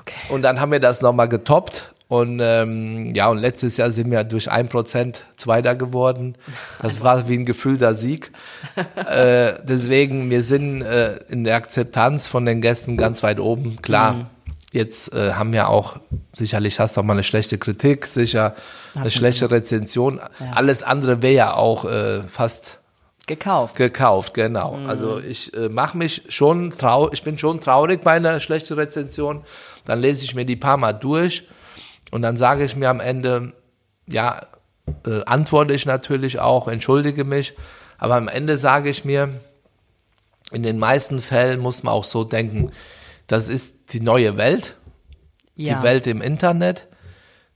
[0.00, 0.14] Okay.
[0.28, 1.94] Und dann haben wir das nochmal getoppt.
[2.08, 6.36] Und ähm, ja, und letztes Jahr sind wir durch ein Prozent Zweiter geworden.
[6.80, 8.32] Das war wie ein gefühlter Sieg.
[8.96, 13.82] äh, deswegen, wir sind äh, in der Akzeptanz von den Gästen ganz weit oben.
[13.82, 14.30] Klar,
[14.72, 15.96] jetzt äh, haben wir auch,
[16.32, 18.54] sicherlich hast du auch mal eine schlechte Kritik, sicher
[18.94, 20.18] eine schlechte Rezension.
[20.52, 22.78] Alles andere wäre ja auch äh, fast
[23.26, 23.76] Gekauft.
[23.76, 24.78] Gekauft, genau.
[24.86, 29.42] Also ich äh, mache mich schon trau ich bin schon traurig bei einer schlechten Rezension.
[29.84, 31.44] Dann lese ich mir die paar Mal durch
[32.10, 33.52] und dann sage ich mir am Ende,
[34.06, 34.40] ja,
[35.06, 37.54] äh, antworte ich natürlich auch, entschuldige mich,
[37.98, 39.40] aber am Ende sage ich mir,
[40.52, 42.72] in den meisten Fällen muss man auch so denken,
[43.26, 44.76] das ist die neue Welt,
[45.56, 45.76] ja.
[45.76, 46.88] die Welt im Internet.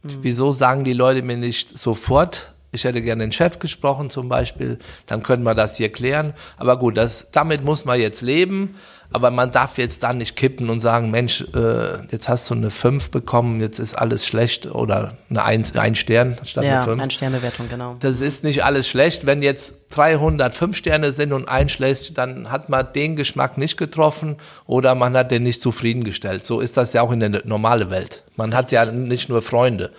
[0.02, 4.78] Wieso sagen die Leute mir nicht sofort, ich hätte gerne den Chef gesprochen zum Beispiel,
[5.06, 6.32] dann können wir das hier klären.
[6.56, 8.76] Aber gut, das, damit muss man jetzt leben.
[9.14, 12.70] Aber man darf jetzt da nicht kippen und sagen, Mensch, äh, jetzt hast du eine
[12.70, 17.02] 5 bekommen, jetzt ist alles schlecht oder eine 1, ein Stern statt Ja, eine 5.
[17.02, 17.96] ein Sternbewertung, genau.
[18.00, 19.26] Das ist nicht alles schlecht.
[19.26, 24.36] Wenn jetzt 305 Sterne sind und ein schlecht, dann hat man den Geschmack nicht getroffen
[24.64, 26.46] oder man hat den nicht zufriedengestellt.
[26.46, 28.22] So ist das ja auch in der normalen Welt.
[28.36, 29.90] Man hat ja nicht nur Freunde.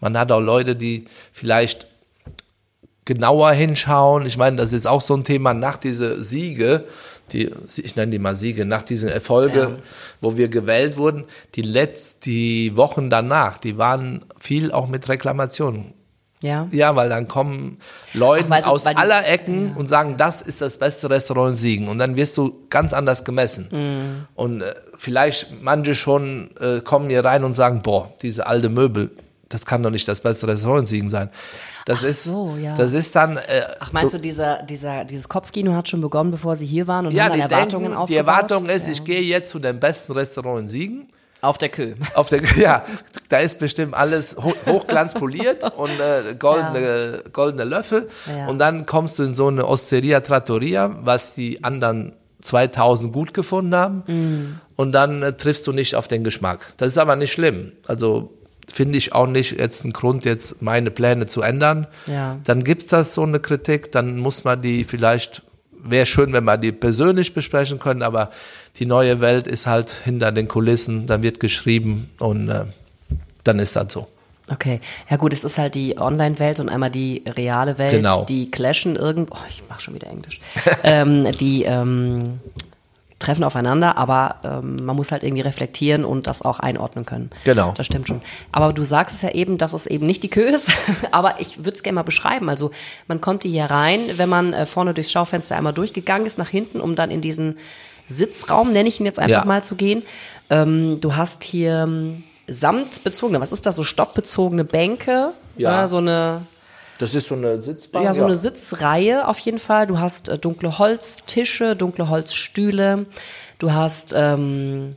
[0.00, 1.86] Man hat auch Leute, die vielleicht
[3.06, 4.26] genauer hinschauen.
[4.26, 6.84] Ich meine, das ist auch so ein Thema nach diese Siege,
[7.32, 7.50] die,
[7.82, 9.78] ich nenne die mal Siege, nach diesen Erfolge, Ja.
[10.20, 15.94] wo wir gewählt wurden, die letzt, die Wochen danach, die waren viel auch mit Reklamationen.
[16.42, 16.68] Ja.
[16.70, 17.78] Ja, weil dann kommen
[18.12, 21.88] Leute Ach, du- aus aller Ecken und sagen, das ist das beste Restaurant in Siegen.
[21.88, 23.68] Und dann wirst du ganz anders gemessen.
[23.72, 24.26] Mhm.
[24.34, 29.10] Und äh, vielleicht manche schon äh, kommen hier rein und sagen, boah, diese alte Möbel,
[29.48, 31.30] das kann doch nicht das beste Restaurant in Siegen sein.
[31.86, 32.74] Das Ach ist, so, ja.
[32.74, 36.56] das ist dann, äh, Ach, meinst du, dieser, dieser, dieses Kopfkino hat schon begonnen, bevor
[36.56, 38.10] sie hier waren und ja, haben die, dann Erwartungen denken, aufgebaut?
[38.10, 41.08] die Erwartung ist, ich gehe jetzt zu dem besten Restaurant in Siegen.
[41.42, 41.94] Auf der Kö.
[42.14, 42.84] Auf der, ja,
[43.28, 48.08] da ist bestimmt alles ho hochglanz poliert und äh, goldene, goldene Löffel.
[48.26, 48.48] Ja.
[48.48, 53.76] Und dann kommst du in so eine Osteria Trattoria, was die anderen 2000 gut gefunden
[53.76, 54.02] haben.
[54.08, 54.60] Mm.
[54.74, 56.72] Und dann äh, triffst du nicht auf den Geschmack.
[56.78, 57.72] Das ist aber nicht schlimm.
[57.86, 58.32] Also
[58.70, 61.86] finde ich auch nicht jetzt einen Grund, jetzt meine Pläne zu ändern.
[62.06, 62.38] Ja.
[62.44, 65.42] Dann gibt's das so eine Kritik, dann muss man die vielleicht,
[65.82, 68.30] wäre schön, wenn wir die persönlich besprechen können, aber
[68.78, 72.64] die neue Welt ist halt hinter den Kulissen, da wird geschrieben und äh,
[73.44, 74.08] dann ist das so.
[74.48, 74.80] Okay.
[75.10, 78.24] Ja gut, es ist halt die Online-Welt und einmal die reale Welt, Genau.
[78.24, 79.34] die clashen irgendwo.
[79.34, 80.40] Oh, ich mach schon wieder Englisch.
[80.84, 82.38] ähm, die, ähm,
[83.18, 87.30] treffen aufeinander, aber ähm, man muss halt irgendwie reflektieren und das auch einordnen können.
[87.44, 87.72] Genau.
[87.74, 88.20] Das stimmt schon.
[88.52, 90.70] Aber du sagst es ja eben, dass es eben nicht die Kö ist,
[91.12, 92.50] aber ich würde es gerne mal beschreiben.
[92.50, 92.72] Also
[93.08, 96.78] man kommt hier rein, wenn man äh, vorne durchs Schaufenster einmal durchgegangen ist, nach hinten,
[96.80, 97.56] um dann in diesen
[98.06, 99.44] Sitzraum, nenne ich ihn jetzt einfach Ja.
[99.46, 100.02] mal, zu gehen.
[100.50, 105.80] Ähm, du hast hier ähm, samtbezogene, was ist das, so stoffbezogene Bänke, Ja.
[105.82, 106.42] ne, so eine
[106.98, 108.04] Das ist so eine Sitzbank.
[108.04, 109.86] ja, so eine Sitzreihe auf jeden Fall.
[109.86, 113.06] Du hast äh, dunkle Holztische, dunkle Holzstühle.
[113.58, 114.94] Du hast ähm,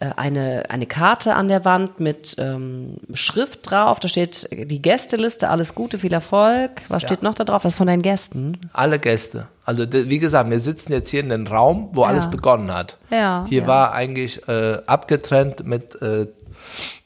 [0.00, 3.98] äh, eine, eine Karte an der Wand mit ähm, Schrift drauf.
[3.98, 6.82] Da steht die Gästeliste, alles Gute, viel Erfolg.
[6.88, 7.64] Was steht noch da drauf?
[7.64, 8.58] Was von deinen Gästen?
[8.72, 9.48] Alle Gäste.
[9.64, 12.96] Also wie gesagt, wir sitzen jetzt hier in einem Raum, wo alles begonnen hat.
[13.10, 13.66] Ja, Hier ja.
[13.66, 16.26] war eigentlich äh, abgetrennt mit, äh,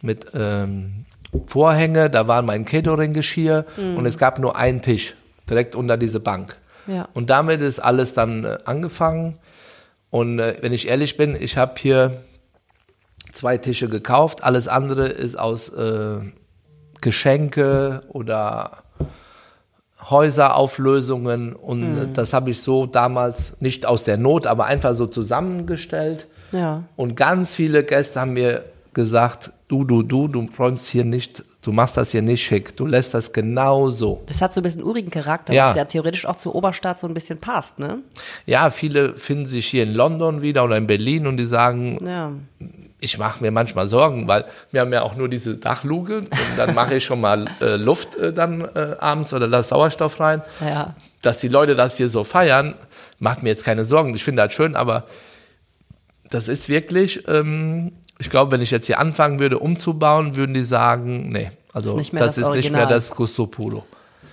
[0.01, 1.07] mit ähm,
[1.47, 5.15] Vorhänge, da war mein Catering-Geschirr und es gab nur einen Tisch
[5.49, 6.57] direkt unter diese Bank.
[6.87, 6.95] Mhm.
[6.95, 7.09] Ja.
[7.15, 9.39] Und damit ist alles dann äh, angefangen.
[10.11, 12.23] Und äh, wenn ich ehrlich bin, ich habe hier
[13.33, 14.45] zwei Tische gekauft.
[14.45, 16.19] Alles andere ist aus äh,
[17.01, 18.83] Geschenke oder
[20.11, 25.07] Häuserauflösungen und äh, das habe ich so damals nicht aus der Not, aber einfach so
[25.07, 26.27] zusammengestellt.
[26.51, 26.85] Ja.
[26.97, 31.73] Und ganz viele Gäste haben mir gesagt, du, du, du, du räumst hier nicht, du
[31.73, 34.23] machst das hier nicht schick, du lässt das genau so.
[34.27, 35.69] Das hat so ein bisschen urigen Charakter, Ja.
[35.71, 37.99] was ja theoretisch auch zur Oberstadt so ein bisschen passt, ne?
[38.47, 42.33] Ja, viele finden sich hier in London wieder oder in Berlin und die sagen, Ja.
[43.01, 46.75] ich mache mir manchmal Sorgen, weil wir haben ja auch nur diese Dachluke und dann
[46.75, 50.43] mache ich schon mal äh, Luft äh, dann äh, abends oder lass Sauerstoff rein.
[50.61, 50.95] Ja.
[51.23, 52.75] Dass die Leute das hier so feiern,
[53.21, 54.15] macht mir jetzt keine Sorgen.
[54.15, 55.05] Ich finde das schön, aber
[56.31, 60.63] das ist wirklich, ähm, ich glaube, wenn ich jetzt hier anfangen würde umzubauen, würden die
[60.63, 63.85] sagen, nee, also Ist nicht mehr das, das ist nicht mehr das Gusto Puro.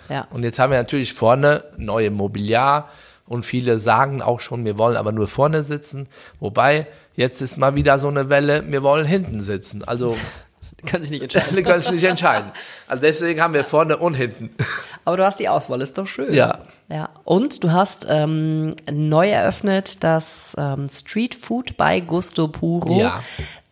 [0.09, 0.27] Ja.
[0.31, 2.89] Und jetzt haben wir natürlich vorne neue Mobiliar
[3.25, 6.07] und viele sagen auch schon, wir wollen aber nur vorne sitzen.
[6.39, 9.83] Wobei, jetzt ist mal wieder so eine Welle, wir wollen hinten sitzen.
[9.83, 10.15] Also,
[10.85, 11.63] Kann sich nicht entscheiden.
[11.63, 12.51] können sich nicht entscheiden.
[12.87, 14.51] Also deswegen haben wir vorne und hinten.
[15.05, 16.33] Aber du hast die Auswahl, ist doch schön.
[16.33, 16.59] Ja.
[16.89, 17.09] Ja.
[17.23, 22.99] Und du hast ähm, neu eröffnet das ähm, Street Food bei Gusto Puro.
[22.99, 23.21] Ja.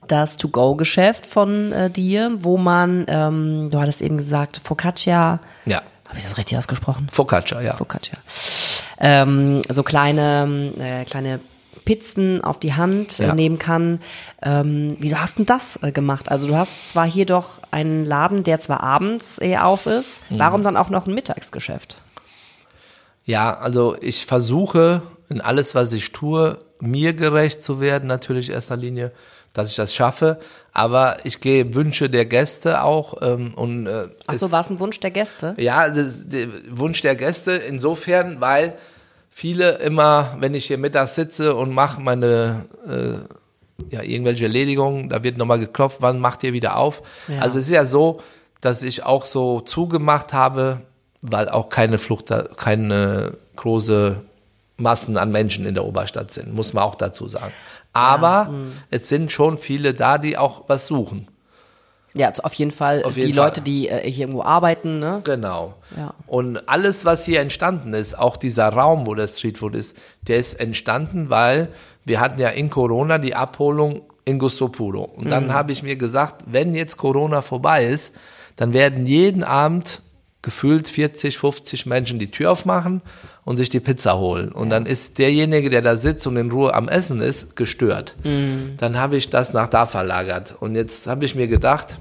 [0.08, 5.40] Das To-Go-Geschäft von äh, dir, wo man, ähm, du hattest eben gesagt, Focaccia.
[5.66, 5.82] Ja.
[6.08, 7.08] Habe ich das richtig ausgesprochen?
[7.12, 7.76] Focaccia, ja.
[7.76, 8.18] Focaccia.
[9.00, 11.40] Ähm, so kleine, äh, kleine
[11.84, 13.36] Pizzen auf die Hand äh, Ja.
[13.36, 14.00] nehmen kann.
[14.42, 16.30] Ähm, wieso hast du das äh, gemacht?
[16.30, 20.40] Also du hast zwar hier doch einen Laden, der zwar abends eher auf ist, Mhm.
[20.40, 21.98] warum dann auch noch ein Mittagsgeschäft?
[23.26, 28.56] Ja, also ich versuche in alles, was ich tue, mir gerecht zu werden, natürlich in
[28.56, 29.12] erster Linie,
[29.58, 30.40] dass ich das schaffe.
[30.72, 34.80] Aber ich gehe Wünsche der Gäste auch ähm, und äh, Ach so, war es ein
[34.80, 35.56] Wunsch der Gäste?
[35.58, 38.76] Ja, das, der Wunsch der Gäste insofern, weil
[39.32, 45.24] viele immer, wenn ich hier mittags sitze und mache meine äh, ja, irgendwelche Erledigungen, da
[45.24, 47.02] wird nochmal geklopft, wann macht ihr wieder auf?
[47.28, 47.40] Ja.
[47.40, 48.22] Also es ist ja so,
[48.62, 50.82] dass ich auch so zugemacht habe,
[51.22, 54.18] weil auch keine Flucht, keine große
[54.78, 57.54] Massen an Menschen in der Oberstadt sind, muss man auch dazu sagen.
[57.94, 58.54] Aber
[58.92, 61.28] es sind schon viele da, die auch was suchen.
[62.14, 63.46] Ja, also auf jeden Fall Auf die jeden Fall.
[63.46, 65.22] Leute, die äh, hier irgendwo arbeiten, ne?
[65.24, 65.76] Genau.
[65.96, 66.14] Ja.
[66.26, 70.60] Und alles, was hier entstanden ist, auch dieser Raum, wo das Streetfood ist, der ist
[70.60, 71.68] entstanden, weil
[72.06, 75.04] wir hatten ja in Corona die Abholung in Gusto Puro.
[75.04, 75.30] Und Mhm.
[75.30, 78.12] dann habe ich mir gesagt, wenn jetzt Corona vorbei ist,
[78.56, 80.02] dann werden jeden Abend
[80.42, 83.02] gefühlt 40, 50 Menschen die Tür aufmachen
[83.48, 84.52] und sich die Pizza holen.
[84.52, 88.14] Und dann ist derjenige, der da sitzt und in Ruhe am Essen ist, gestört.
[88.26, 88.74] Mhm.
[88.76, 90.56] Dann habe ich das nach da verlagert.
[90.60, 91.98] Und jetzt habe ich mir gedacht,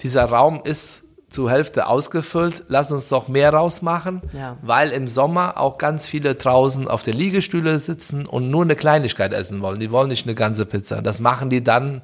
[0.00, 2.64] dieser Raum ist zur Hälfte ausgefüllt.
[2.68, 4.56] Lass uns doch mehr rausmachen, Ja.
[4.62, 9.34] weil im Sommer auch ganz viele draußen auf der Liegestühle sitzen und nur eine Kleinigkeit
[9.34, 9.80] essen wollen.
[9.80, 11.02] Die wollen nicht eine ganze Pizza.
[11.02, 12.00] Das machen die dann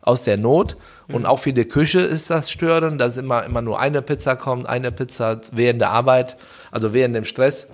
[0.00, 0.78] aus der Not.
[1.12, 4.66] Und auch für die Küche ist das störend, dass immer, immer nur eine Pizza kommt,
[4.66, 6.38] eine Pizza während der Arbeit,
[6.70, 7.66] also während dem Stress.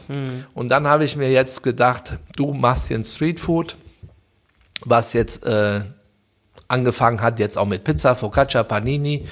[0.55, 3.77] Und dann habe ich mir jetzt gedacht, du machst hier ein Streetfood,
[4.85, 5.81] was jetzt äh,
[6.69, 9.27] angefangen hat, jetzt auch mit Pizza, Focaccia, Panini,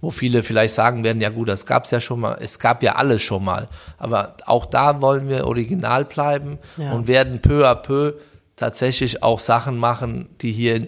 [0.00, 2.94] wo viele vielleicht sagen werden, ja gut, das gab's ja schon mal, es gab ja
[2.96, 3.68] alles schon mal.
[3.98, 6.92] Aber auch da wollen wir original bleiben Ja.
[6.92, 8.12] und werden peu à peu
[8.56, 10.86] tatsächlich auch Sachen machen, die hier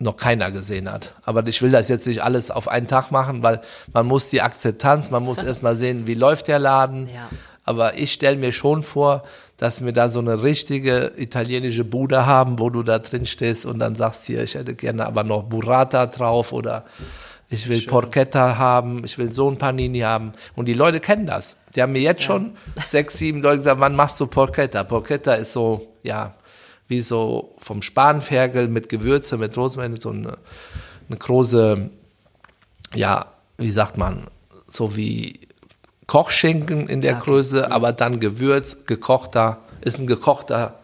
[0.00, 1.14] noch keiner gesehen hat.
[1.24, 3.60] Aber ich will das jetzt nicht alles auf einen Tag machen, weil
[3.92, 7.08] man muss die Akzeptanz, man muss erstmal sehen, wie läuft der Laden.
[7.08, 7.28] Ja.
[7.64, 9.24] Aber ich stelle mir schon vor,
[9.56, 13.78] dass wir da so eine richtige italienische Bude haben, wo du da drin stehst und
[13.78, 16.84] dann sagst hier, ich hätte gerne aber noch Burrata drauf oder
[17.48, 20.32] ich will Porchetta haben, ich will so ein Panini haben.
[20.56, 21.56] Und die Leute kennen das.
[21.74, 22.56] Die haben mir jetzt schon
[22.86, 24.84] sechs, sieben Leute gesagt, wann machst du Porchetta?
[24.84, 26.34] Porchetta ist so, ja,
[26.88, 30.38] wie so vom Spanferkel mit Gewürze, mit Rosmarin, so eine,
[31.08, 31.90] eine große,
[32.94, 34.26] ja, wie sagt man,
[34.68, 35.40] so wie
[36.06, 37.24] Kochschinken in der Okay.
[37.24, 40.74] Größe, aber dann Gewürz, gekochter, ist ein gekochter,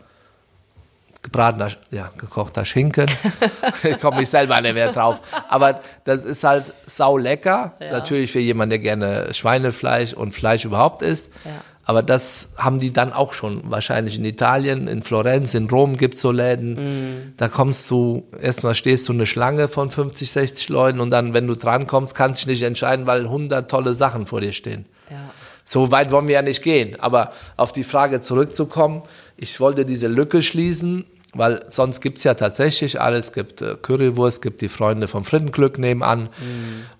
[1.22, 3.06] gebratener, ja, gekochter Schinken.
[4.00, 5.20] komme ich selber nicht mehr drauf.
[5.48, 7.74] Aber das ist halt sau lecker.
[7.80, 11.28] Natürlich für jemanden, der gerne Schweinefleisch und Fleisch überhaupt isst.
[11.44, 11.50] Ja.
[11.90, 13.62] Aber das haben die dann auch schon.
[13.68, 17.34] Wahrscheinlich in Italien, in Florenz, in Rom gibt's so Läden.
[17.36, 21.48] Da kommst du, erstmal stehst du eine Schlange von 50, 60 Leuten und dann, wenn
[21.48, 24.84] du drankommst, kannst du dich nicht entscheiden, weil 100 tolle Sachen vor dir stehen.
[25.10, 25.16] Ja.
[25.64, 26.94] So weit wollen wir ja nicht gehen.
[27.00, 29.02] Aber auf die Frage zurückzukommen,
[29.36, 33.26] ich wollte diese Lücke schließen, weil sonst gibt's ja tatsächlich alles.
[33.26, 36.28] Es gibt äh, Currywurst, es gibt die Freunde vom Frittenglück nebenan.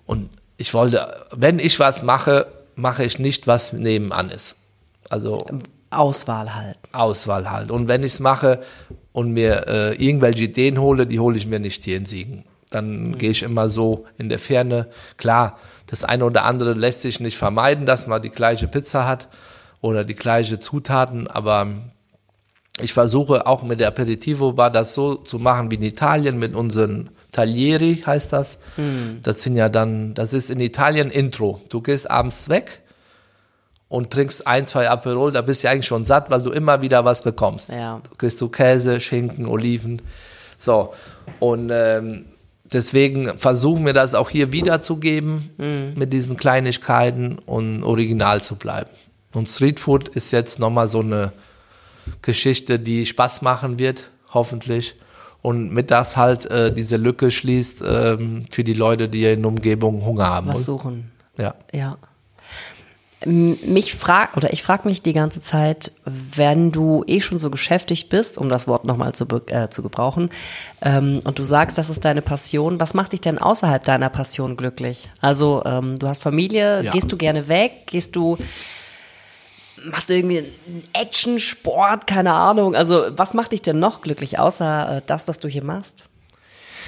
[0.05, 4.57] Und ich wollte, wenn ich was mache, mache ich nicht, was nebenan ist.
[5.11, 5.45] Also
[5.89, 6.77] Auswahl halt.
[6.93, 7.69] Auswahl halt.
[7.69, 8.61] Und wenn ich's mache
[9.11, 12.45] und mir äh, irgendwelche Ideen hole, die hole ich mir nicht hier in Siegen.
[12.69, 14.87] Dann gehe ich immer so in der Ferne.
[15.17, 15.57] Klar,
[15.87, 19.27] das eine oder andere lässt sich nicht vermeiden, dass man die gleiche Pizza hat
[19.81, 21.67] oder die gleiche Zutaten, aber
[22.79, 26.55] ich versuche auch mit der Aperitivo Bar das so zu machen wie in Italien mit
[26.55, 28.59] unseren Taglieri heißt das.
[29.23, 31.59] Das sind ja dann, das ist in Italien Intro.
[31.67, 32.81] Du gehst abends weg
[33.91, 37.03] und trinkst ein, zwei Aperol, da bist du eigentlich schon satt, weil du immer wieder
[37.03, 37.73] was bekommst.
[37.73, 37.99] Ja.
[38.09, 40.01] Du kriegst du Käse, Schinken, Oliven.
[40.57, 40.93] So.
[41.41, 42.27] Und ähm,
[42.63, 48.91] deswegen versuchen wir das auch hier wiederzugeben mit diesen Kleinigkeiten und original zu bleiben.
[49.33, 51.33] Und Streetfood ist jetzt nochmal so eine
[52.21, 54.95] Geschichte, die Spaß machen wird, hoffentlich.
[55.41, 59.49] Und mit das halt äh, diese Lücke schließt ähm, für die Leute, die in der
[59.49, 60.47] Umgebung Hunger haben.
[60.47, 61.11] Was suchen.
[61.37, 61.55] ja.
[61.73, 61.97] Ja.
[63.23, 68.09] Mich frag oder ich frage mich die ganze Zeit, wenn du eh schon so geschäftig
[68.09, 70.31] bist, um das Wort nochmal zu, äh, zu gebrauchen,
[70.81, 74.57] ähm, und du sagst, das ist deine Passion, was macht dich denn außerhalb deiner Passion
[74.57, 75.07] glücklich?
[75.21, 76.91] Also ähm, du hast Familie, Ja.
[76.91, 78.37] gehst du gerne weg, gehst du,
[79.85, 82.73] machst du irgendwie einen Action, Sport, keine Ahnung.
[82.75, 86.05] Also was macht dich denn noch glücklich, außer äh, das, was du hier machst?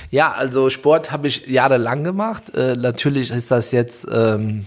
[0.10, 2.56] Ja, also Sport habe ich jahrelang gemacht.
[2.56, 4.66] Äh, natürlich ist das jetzt ähm,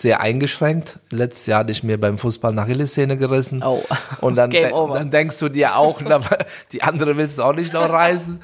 [0.00, 1.00] sehr eingeschränkt.
[1.10, 3.64] Letztes Jahr hatte ich mir beim Fußball nach Achillessehne gerissen.
[3.64, 3.82] Oh.
[4.20, 6.00] Und dann, de dann denkst du dir auch,
[6.72, 8.40] die andere willst du auch nicht noch reißen.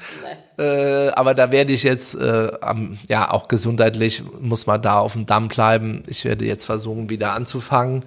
[0.57, 5.13] äh, aber da werde ich jetzt, äh, am, ja, auch gesundheitlich muss man da auf
[5.13, 6.03] dem Damm bleiben.
[6.07, 8.03] Ich werde jetzt versuchen, wieder anzufangen.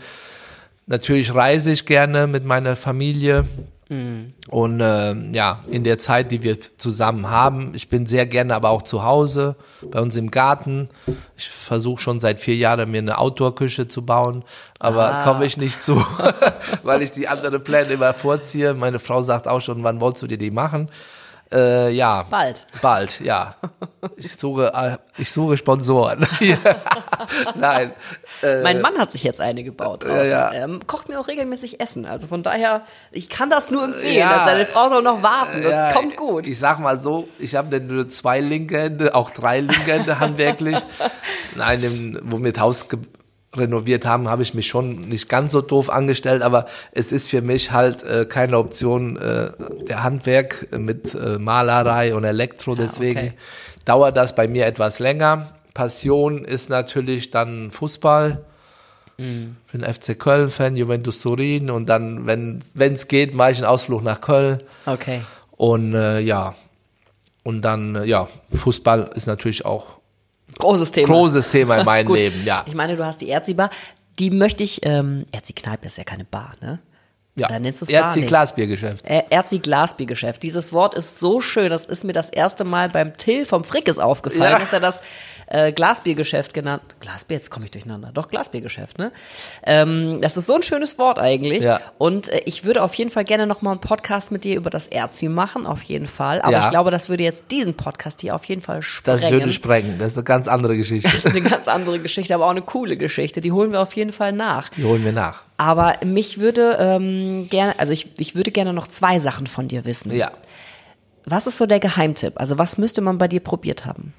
[0.87, 3.47] Natürlich reise ich gerne mit meiner Familie.
[4.51, 8.69] Und äh, ja, in der Zeit, die wir zusammen haben, ich bin sehr gerne aber
[8.69, 9.57] auch zu Hause,
[9.91, 10.91] bei uns im Garten.
[11.37, 14.45] Ich versuche schon seit vier Jahren mir eine Outdoor-Küche zu bauen,
[14.79, 15.25] aber Ah.
[15.25, 16.05] komme ich nicht zu,
[16.83, 18.75] weil ich die andere Pläne immer vorziehe.
[18.75, 20.91] Meine Frau sagt auch schon, wann wolltest du dir die machen?
[21.51, 22.25] Äh, ja.
[22.25, 22.65] Bald.
[22.83, 23.55] Bald, ja.
[24.17, 26.27] Ich suche, äh, ich suche Sponsoren.
[27.57, 27.93] Nein.
[28.43, 30.05] Äh, Mein Mann hat sich jetzt eine gebaut.
[30.05, 30.31] draußen.
[30.31, 30.53] ja.
[30.53, 32.05] Ähm, kocht mir auch regelmäßig Essen.
[32.05, 32.83] Also von daher,
[33.13, 34.17] ich kann das nur empfehlen.
[34.17, 34.37] Ja.
[34.37, 35.63] dass Deine Frau soll noch warten.
[35.63, 36.47] Das Ja, kommt gut.
[36.47, 40.21] Ich sag mal so, ich habe denn nur zwei linke Hände, auch drei linke Hände
[40.21, 40.77] handwerklich.
[41.57, 42.87] Nein, im, wo wir das Haus
[43.57, 47.41] renoviert haben, habe ich mich schon nicht ganz so doof angestellt, aber es ist für
[47.41, 49.51] mich halt äh, keine Option äh,
[49.89, 53.33] der Handwerk mit äh, Malerei und Elektro, deswegen okay.
[53.85, 55.55] dauert das bei mir etwas länger.
[55.73, 58.45] Passion ist natürlich dann Fußball.
[59.21, 64.05] Ich bin FC Köln-Fan, Juventus Turin und dann, wenn es geht, mache ich einen Ausflug
[64.05, 64.59] nach Köln.
[64.87, 65.23] Okay.
[65.51, 66.55] Und äh, ja,
[67.43, 69.98] und dann, äh, ja, Fußball ist natürlich auch
[70.57, 71.07] Großes Thema.
[71.09, 72.15] großes Thema in meinem.
[72.15, 72.65] Leben, ja.
[72.67, 73.71] Ich meine, du hast die Erzi-Bar.
[74.19, 76.81] Die möchte ich, ähm, Erzi-Kneipe ist ja keine Bar, ne?
[77.37, 77.47] ja.
[77.47, 77.91] Oder nennst du es?
[77.91, 78.23] Erzi.
[78.23, 79.07] Glasbiergeschäft.
[79.09, 80.43] Äh, Erzi-Glasbiergeschäft.
[80.43, 83.99] Dieses Wort ist so schön, das ist mir das erste Mal beim Till vom Frickes
[83.99, 84.59] aufgefallen, Ja.
[84.59, 85.03] dass er das
[85.51, 86.83] äh, Glasbiergeschäft genannt.
[87.01, 88.11] Glasbier, jetzt komme ich durcheinander.
[88.13, 89.13] Doch, Glasbiergeschäft, ne?
[89.65, 91.65] Ähm, das ist so ein schönes Wort eigentlich.
[91.65, 91.81] Ja.
[91.99, 94.89] Und äh, ich würde auf jeden Fall gerne nochmal einen Podcast mit dir über das
[94.89, 96.43] Erzi machen, auf jeden Fall.
[96.43, 96.65] Aber Ja.
[96.65, 99.21] ich glaube, das würde jetzt diesen Podcast hier auf jeden Fall sprengen.
[99.23, 99.99] Das würde sprengen.
[99.99, 101.09] Das ist eine ganz andere Geschichte.
[101.09, 103.41] Das ist eine ganz andere Geschichte, aber auch eine coole Geschichte.
[103.41, 104.69] Die holen wir auf jeden Fall nach.
[104.71, 105.43] Die holen wir nach.
[105.57, 109.85] Aber mich würde ähm, gerne, also ich, ich würde gerne noch zwei Sachen von dir
[109.85, 110.15] wissen.
[110.15, 110.31] Ja.
[111.25, 112.35] Was ist so der Geheimtipp?
[112.37, 114.15] Also was müsste man bei dir probiert haben?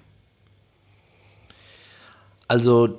[2.50, 2.97] Also,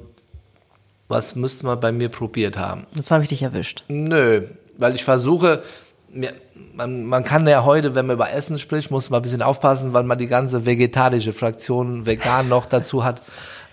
[1.08, 2.86] was müsste man bei mir probiert haben?
[2.94, 3.84] Jetzt habe ich dich erwischt.
[3.88, 4.46] Nö,
[4.78, 5.64] weil ich versuche,
[6.08, 6.32] mir,
[6.72, 9.92] man, man kann ja heute, wenn man über Essen spricht, muss man ein bisschen aufpassen,
[9.92, 13.22] weil man die ganze vegetarische Fraktion vegan noch dazu hat.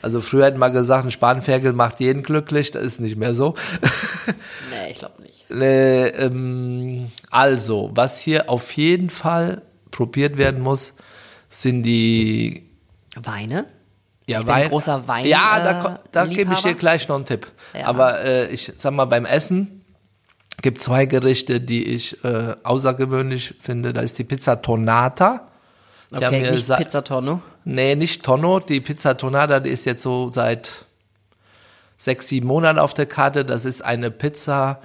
[0.01, 3.53] Also früher hätten wir gesagt, ein Spanferkel macht jeden glücklich, das ist nicht mehr so.
[4.71, 5.49] Nee, ich glaube nicht.
[5.49, 9.61] Äh, ähm, also, was hier auf jeden Fall
[9.91, 10.93] probiert werden muss,
[11.49, 12.69] sind die
[13.15, 13.65] Weine?
[14.27, 17.07] Ja, Ich bin ein Wein- großer Wein- Ja, da, äh, da gebe ich dir gleich
[17.07, 17.47] noch einen Tipp.
[17.73, 17.85] Ja.
[17.87, 19.85] Aber äh, ich sag mal, beim Essen
[20.61, 23.93] gibt zwei Gerichte, die ich äh, außergewöhnlich finde.
[23.93, 25.47] Da ist die Pizza Tonata.
[26.11, 27.41] Die Okay, nicht Pizza Tonno.
[27.65, 28.59] Nee, nicht Tonno.
[28.59, 30.85] Die Pizza Tonata, die ist jetzt so seit
[31.97, 33.43] sechs, sieben Monaten auf der Karte.
[33.45, 34.79] Das ist eine Pizza,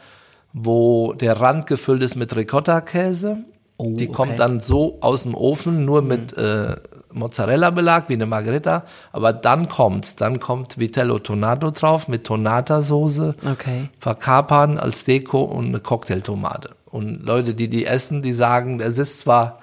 [0.52, 3.38] wo der Rand gefüllt ist mit Ricotta-Käse.
[3.78, 4.06] die okay.
[4.12, 6.76] kommt dann so aus dem Ofen, nur mit äh,
[7.12, 8.84] Mozzarella-Belag, wie eine Margherita.
[9.12, 10.16] Aber dann kommt's.
[10.16, 13.34] Dann kommt Vitello Tonato drauf mit Tonata-Soße.
[13.52, 13.90] Okay.
[14.00, 16.70] Verkapern als Deko und eine Cocktailtomate.
[16.86, 19.58] Und Leute, die die essen, die sagen, es ist zwar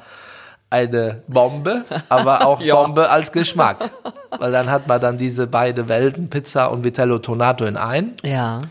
[0.72, 2.76] eine Bombe, aber auch Ja.
[2.76, 3.90] Bombe als Geschmack.
[4.38, 8.14] Weil dann hat man dann diese beide Welten, Pizza und Vitello Tonato in ein.
[8.24, 8.62] Ja.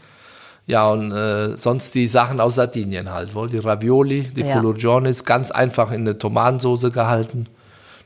[0.67, 3.49] Ja, und äh, sonst die Sachen aus Sardinien halt, wohl.
[3.49, 4.57] Die Ravioli, die Ja.
[4.57, 7.47] Culurgionis, ganz einfach in eine Tomatensauce gehalten.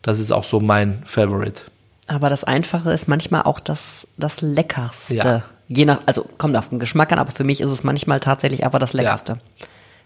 [0.02, 1.62] Das ist auch so mein Favorite.
[2.08, 5.14] Aber das Einfache ist manchmal auch das, das Leckerste.
[5.14, 5.42] Ja.
[5.68, 8.64] Je nach, also kommt auf den Geschmack an, aber für mich ist es manchmal tatsächlich
[8.64, 9.40] einfach das Leckerste.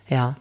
[0.09, 0.37] Ja.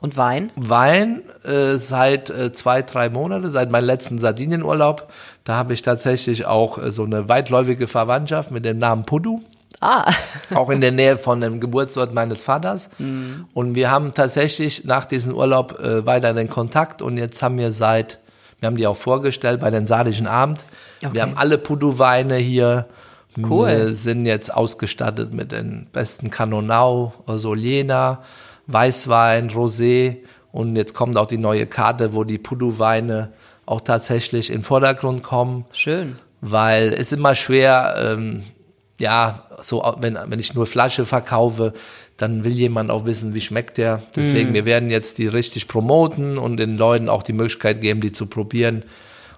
[0.00, 0.50] Und Wein?
[0.56, 5.10] Wein äh, seit äh, zwei, drei Monate, seit meinem letzten Sardinienurlaub.
[5.44, 9.42] Da habe ich tatsächlich auch äh, so eine weitläufige Verwandtschaft mit dem Namen Pudu.
[9.80, 10.12] Ah,
[10.54, 12.90] auch in der Nähe von dem Geburtsort meines Vaters.
[13.52, 17.72] Und wir haben tatsächlich nach diesem Urlaub äh, weiter den Kontakt und jetzt haben wir
[17.72, 18.18] seit,
[18.64, 20.60] wir haben die auch vorgestellt bei den Sardischen Abend.
[21.02, 21.12] Okay.
[21.12, 22.86] Wir haben alle Pudu-Weine hier.
[23.36, 23.66] Cool.
[23.66, 28.22] Wir sind jetzt ausgestattet mit den besten Canonau, Solena,
[28.66, 30.16] Weißwein, Rosé
[30.50, 33.32] und jetzt kommt auch die neue Karte, wo die Pudu-Weine
[33.66, 36.16] auch tatsächlich in den Vordergrund kommen schön.
[36.40, 38.44] weil es ist immer schwer, ähm,
[38.98, 41.74] ja, so wenn, wenn ich nur Flasche verkaufe,
[42.16, 44.02] dann will jemand auch wissen, wie schmeckt der.
[44.14, 48.12] Deswegen, wir werden jetzt die richtig promoten und den Leuten auch die Möglichkeit geben, die
[48.12, 48.84] zu probieren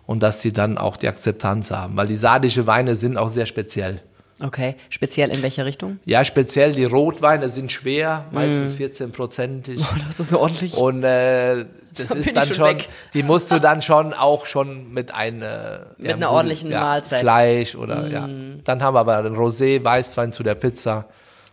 [0.06, 3.46] und dass die dann auch die Akzeptanz haben, weil die sardische Weine sind auch sehr
[3.46, 4.02] speziell.
[4.42, 4.74] Okay.
[4.90, 5.98] Speziell in welche Richtung?
[6.04, 9.80] Ja, speziell die Rotweine sind schwer, meistens 14-prozentig.
[9.80, 10.76] Oh, das ist so ordentlich.
[10.76, 11.64] Und äh,
[11.94, 12.76] das ich ist dann schon schon,
[13.14, 17.22] die musst du dann schon auch schon mit einer Mit einer ordentlichen Mahlzeit.
[17.22, 17.24] Mm.
[17.24, 18.28] Fleisch oder ja.
[18.64, 21.06] Dann haben wir aber den Rosé, Weißwein zu der Pizza.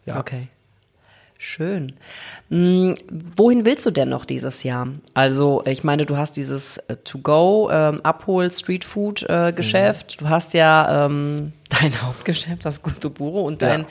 [0.06, 0.20] Ja.
[0.20, 0.50] Okay.
[1.46, 1.92] Schön.
[2.50, 2.96] Hm,
[3.36, 4.88] wohin willst du denn noch dieses Jahr?
[5.14, 10.16] Also, ich meine, du hast dieses äh, To-Go, ähm, Abhol, Streetfood äh, Geschäft.
[10.22, 10.24] Mhm.
[10.26, 13.88] Du hast ja ähm, dein Hauptgeschäft, das Gusto Buro und dein, Ja.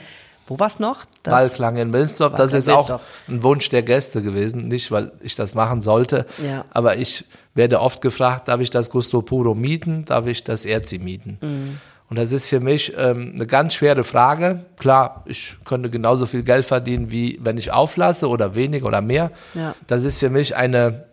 [0.47, 1.05] wo war's noch?
[1.21, 5.35] Das, Waldklang in Wilnsdorf, das ist auch ein Wunsch der Gäste gewesen, nicht weil ich
[5.35, 6.65] das machen sollte, Ja.
[6.71, 7.23] aber ich
[7.53, 11.37] werde oft gefragt, darf ich das Gusto Puro mieten, darf ich das Erzi mieten?
[11.39, 11.77] Mhm.
[12.13, 14.65] Und das ist für mich ähm, eine ganz schwere Frage.
[14.77, 19.31] Klar, ich könnte genauso viel Geld verdienen, wie wenn ich auflasse oder weniger oder mehr.
[19.55, 19.73] Ja.
[19.87, 21.05] Das ist für mich eine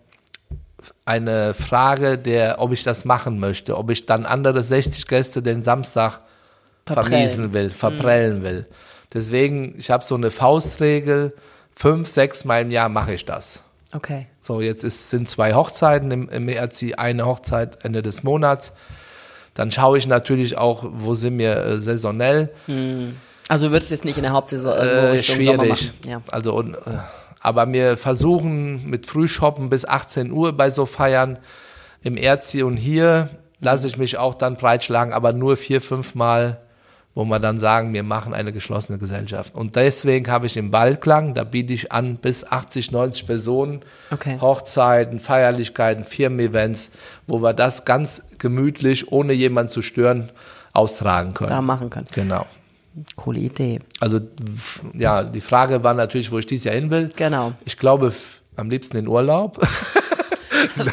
[1.07, 5.62] eine Frage der, ob ich das machen möchte, ob ich dann andere 60 Gäste den
[5.62, 6.20] Samstag
[6.84, 7.09] Verprellen.
[7.09, 8.66] vermiesen will, verprellen will.
[9.14, 11.32] Deswegen, ich habe so eine Faustregel,
[11.74, 13.62] fünf, sechs Mal im Jahr mache ich das.
[13.94, 14.26] Okay.
[14.42, 18.74] So, jetzt ist, sind zwei Hochzeiten im, im ERC, eine Hochzeit Ende des Monats.
[19.55, 22.51] Dann schaue ich natürlich auch, wo sind wir äh, saisonell.
[23.48, 25.68] Also du würdest jetzt nicht in der Hauptsaison irgendwo Äh, schwierig.
[25.68, 25.90] machen.
[26.07, 26.22] Ja.
[26.30, 26.78] Also, und, äh,
[27.40, 31.38] aber wir versuchen mit Frühshoppen bis 18 Uhr bei so Feiern
[32.03, 33.28] im Erzi und hier
[33.61, 36.59] lasse ich mich auch dann breitschlagen, aber nur vier, fünf Mal,
[37.14, 39.55] wo wir dann sagen, wir machen eine geschlossene Gesellschaft.
[39.55, 43.80] Und deswegen habe ich im Waldklang, da biete ich an bis 80, 90 Personen,
[44.11, 44.38] Okay.
[44.40, 46.90] Hochzeiten, Feierlichkeiten, Firmen-Events,
[47.26, 50.30] wo wir das ganz gemütlich, ohne jemanden zu stören,
[50.72, 51.51] austragen können.
[51.51, 52.09] Da machen können.
[52.12, 52.47] Genau.
[53.14, 53.80] Coole Idee.
[54.01, 54.20] Also
[54.95, 57.11] ja, die Frage war natürlich, wo ich dieses Jahr hin will.
[57.14, 57.53] Genau.
[57.64, 58.12] Ich glaube
[58.57, 59.61] am liebsten in Urlaub.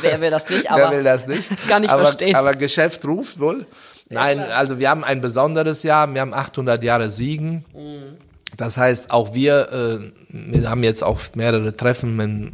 [0.01, 1.49] Wer will das nicht, Wer aber will das nicht?
[1.67, 2.35] Kann ich aber, verstehen.
[2.35, 3.65] Aber Geschäft ruft wohl.
[4.09, 6.11] Nein, also wir haben ein besonderes Jahr.
[6.13, 7.65] Wir haben 800 Jahre Siegen.
[7.73, 8.17] Mhm.
[8.55, 12.53] Das heißt, auch wir, äh, wir haben jetzt auch mehrere Treffen mit,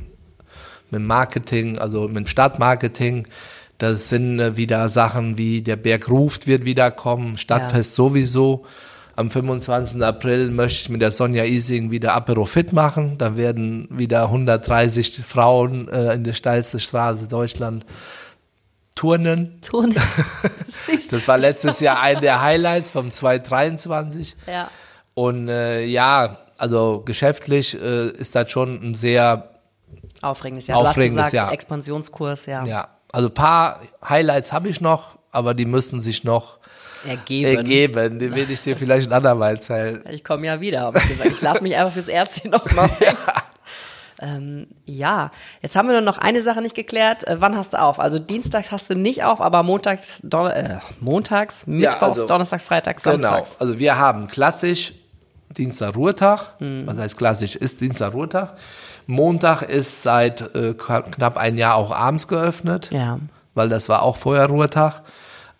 [0.89, 3.27] mit Marketing, also mit Stadtmarketing.
[3.83, 8.65] Das sind äh, wieder Sachen wie der Berg ruft wird wiederkommen, Stadtfest sowieso.
[9.17, 10.01] Am 25.
[10.01, 13.17] April möchte ich mit der Sonja Ising wieder Apero Fit machen.
[13.17, 17.85] Da werden wieder 130 Frauen äh, in der steilsten Straße Deutschland
[18.95, 19.59] turnen.
[19.61, 19.95] Turnen.
[21.11, 24.37] Das war letztes Jahr ein der Highlights vom 2023.
[24.47, 24.71] Ja.
[25.13, 29.49] Und äh, ja, also geschäftlich äh, ist das schon ein sehr,
[30.21, 30.77] Aufregendes Jahr.
[30.77, 31.51] Aufregendes gesagt, Jahr.
[31.51, 32.65] Expansionskurs, ja.
[32.65, 36.57] ja, also paar Highlights habe ich noch, aber die müssen sich noch
[37.07, 37.57] Ergeben.
[37.57, 38.19] ergeben.
[38.19, 40.03] Den will ich dir vielleicht ein andermal erzählen.
[40.09, 41.31] Ich komme ja wieder, habe ich gesagt.
[41.31, 43.17] Ich lade mich einfach fürs Ärztchen nochmal ein.
[44.19, 47.27] Ähm, ja, jetzt haben wir nur noch eine Sache nicht geklärt.
[47.27, 47.99] Äh, wann hast du auf?
[47.99, 53.03] Also Dienstags hast du nicht auf, aber montags, Don äh, montags, mittwochs, also- donnerstags, freitags,
[53.03, 53.57] samstags.
[53.57, 53.61] Genau.
[53.69, 54.93] Also wir haben klassisch
[55.57, 56.53] Dienstag Ruhetag.
[56.59, 57.55] Was heißt klassisch?
[57.55, 58.55] Ist Dienstag Ruhetag.
[59.07, 62.89] Montag ist seit äh, knapp ein Jahr auch abends geöffnet.
[62.91, 63.19] Ja.
[63.53, 65.01] Weil das war auch vorher Ruhetag.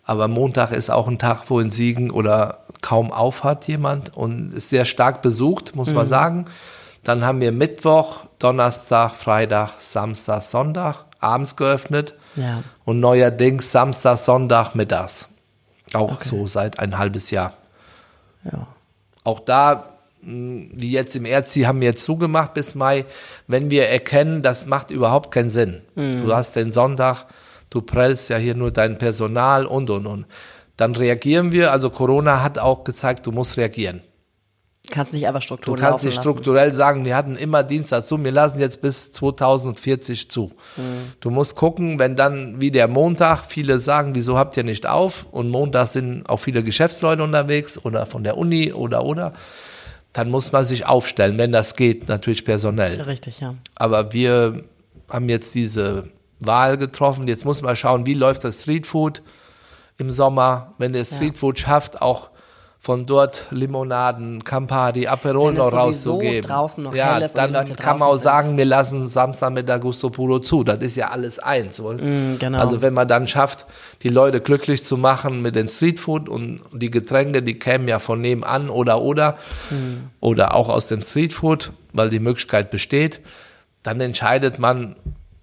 [0.04, 4.52] Aber Montag ist auch ein Tag, wo in Siegen oder kaum auf hat jemand und
[4.52, 6.44] ist sehr stark besucht, muss man sagen.
[7.04, 12.14] Dann haben wir Mittwoch, Donnerstag, Freitag, Samstag, Sonntag abends geöffnet.
[12.36, 12.62] Ja.
[12.84, 15.28] Und neuerdings Samstag, Sonntag, mittags.
[15.94, 17.54] Auch so seit ein halbes Jahr.
[18.44, 18.66] Ja.
[19.22, 19.93] Auch da,
[20.26, 23.04] die jetzt im Erzi haben wir jetzt zugemacht bis Mai,
[23.46, 25.82] wenn wir erkennen, das macht überhaupt keinen Sinn.
[25.94, 27.26] Du hast den Sonntag,
[27.70, 30.26] du prellst ja hier nur dein Personal und und und.
[30.76, 34.02] Dann reagieren wir, also Corona hat auch gezeigt, du musst reagieren.
[34.90, 36.28] Kannst nicht einfach Du Strukturen kannst nicht lassen.
[36.28, 40.52] strukturell sagen, wir hatten immer Dienstag zu, wir lassen jetzt bis 2040 zu.
[40.76, 41.12] Mhm.
[41.20, 45.26] Du musst gucken, wenn dann wie der Montag, viele sagen, wieso habt ihr nicht auf?
[45.30, 49.32] Und Montag sind auch viele Geschäftsleute unterwegs oder von der Uni oder oder.
[50.14, 53.00] Dann muss man sich aufstellen, wenn das geht, natürlich personell.
[53.02, 53.54] Richtig, ja.
[53.74, 54.64] Aber wir
[55.10, 56.08] haben jetzt diese
[56.40, 57.28] Wahl getroffen.
[57.28, 59.22] Jetzt muss man schauen, wie läuft das Streetfood
[59.98, 60.74] im Sommer.
[60.78, 62.30] Wenn der Streetfood schafft, auch
[62.84, 66.42] von dort Limonaden, Campari, Aperol noch rauszugeben.
[66.42, 69.08] draußen noch ja, hell ist und die dann Leute kann man auch sagen, wir lassen
[69.08, 70.64] Samstag mit Gusto Puro zu.
[70.64, 71.82] Das ist ja alles eins.
[71.82, 71.96] Wohl.
[72.38, 72.58] genau.
[72.58, 73.64] Also wenn man dann schafft,
[74.02, 78.20] die Leute glücklich zu machen mit den Streetfood und die Getränke, die kämen ja von
[78.20, 79.38] nebenan oder oder
[79.70, 80.10] Mhm.
[80.20, 83.20] oder auch aus dem Streetfood, weil die Möglichkeit besteht,
[83.82, 84.96] dann entscheidet man,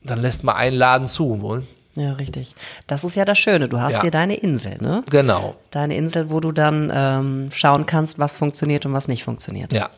[0.04, 1.64] dann lässt man einen Laden zu, wohl.
[1.96, 2.56] Ja, richtig.
[2.88, 3.68] Das ist ja das Schöne.
[3.68, 4.02] Du hast Ja.
[4.02, 5.04] hier deine Insel, ne?
[5.10, 5.56] Genau.
[5.72, 9.74] Deine Insel, wo du dann ähm, schauen kannst, was funktioniert und was nicht funktioniert.
[9.74, 9.90] Ja.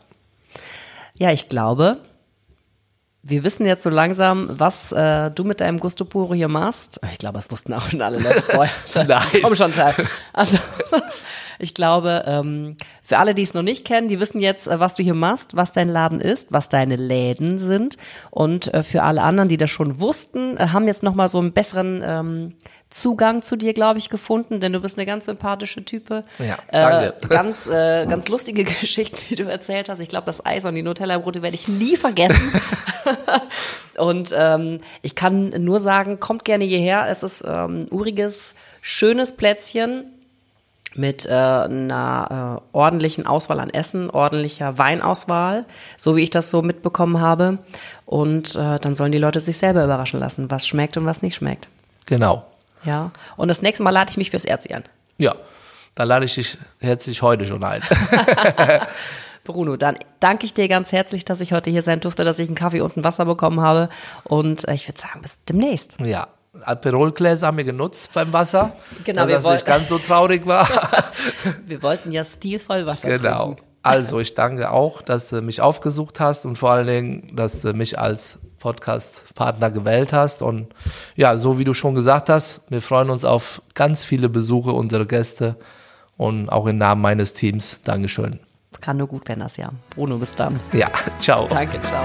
[1.19, 1.99] Ja, ich glaube,
[3.21, 6.99] wir wissen jetzt so langsam, was äh, du mit deinem Gusto Puro hier machst.
[7.11, 8.73] Ich glaube, das wussten auch schon alle Leute vorher.
[9.07, 9.21] Nein.
[9.43, 9.93] Komm schon, Teil.
[10.33, 10.57] Also,
[11.59, 14.95] ich glaube, ähm, für alle, die es noch nicht kennen, die wissen jetzt, äh, was
[14.95, 17.97] du hier machst, was dein Laden ist, was deine Läden sind.
[18.31, 21.51] Und äh, für alle anderen, die das schon wussten, äh, haben jetzt nochmal so einen
[21.51, 22.53] besseren ähm,
[22.89, 26.21] Zugang zu dir, glaube ich, gefunden, denn du bist eine ganz sympathische Type.
[26.37, 27.15] Ja, danke.
[27.21, 29.99] Äh, ganz, äh, ganz lustige Geschichten, die du erzählt hast.
[29.99, 32.53] Ich glaube, das Eis und die Nutella-Brote werde ich nie vergessen.
[33.97, 37.07] und ähm, ich kann nur sagen, kommt gerne hierher.
[37.09, 40.05] Es ist ähm, uriges, schönes Plätzchen
[40.95, 45.65] mit äh, einer äh, ordentlichen Auswahl an Essen, ordentlicher Weinauswahl,
[45.97, 47.57] so wie ich das so mitbekommen habe.
[48.05, 51.35] Und äh, dann sollen die Leute sich selber überraschen lassen, was schmeckt und was nicht
[51.35, 51.69] schmeckt.
[52.05, 52.45] Genau.
[52.83, 53.11] Ja.
[53.37, 54.83] Und das nächste Mal lade ich mich fürs Erzi an.
[55.17, 55.35] Ja.
[55.95, 57.81] Da lade ich dich herzlich heute schon ein.
[59.43, 62.47] Bruno, dann danke ich dir ganz herzlich, dass ich heute hier sein durfte, dass ich
[62.47, 63.89] einen Kaffee und ein Wasser bekommen habe.
[64.23, 65.97] Und äh, ich würde sagen, bis demnächst.
[65.99, 66.27] ja.
[66.61, 68.73] Aperolgläser haben wir genutzt beim Wasser.
[69.03, 70.67] Genau, dass das nicht ganz so traurig war.
[71.65, 73.45] Wir wollten ja stilvoll Wasser Genau.
[73.45, 73.63] trinken.
[73.81, 77.73] Also, ich danke auch, dass du mich aufgesucht hast und vor allen Dingen, dass du
[77.73, 80.41] mich als Podcast-Partner gewählt hast.
[80.41, 80.67] Und
[81.15, 85.05] ja, so wie du schon gesagt hast, wir freuen uns auf ganz viele Besuche unserer
[85.05, 85.57] Gäste
[86.15, 87.81] und auch im Namen meines Teams.
[87.83, 88.39] Dankeschön.
[88.79, 89.69] Kann nur gut werden das ja.
[89.95, 90.59] Bruno, bis dann.
[90.71, 90.89] Ja,
[91.19, 91.47] ciao.
[91.47, 92.03] Danke, ciao.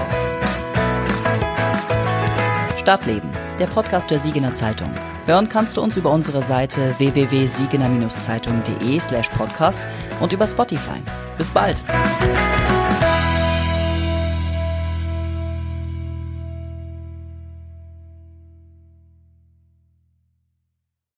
[2.77, 3.29] Stadtleben,
[3.59, 4.89] der Podcast der Siegener Zeitung.
[5.25, 9.85] Hören kannst du uns über unsere Seite www.siegener-zeitung.de slash podcast
[10.19, 10.99] und über Spotify.
[11.37, 11.83] Bis bald.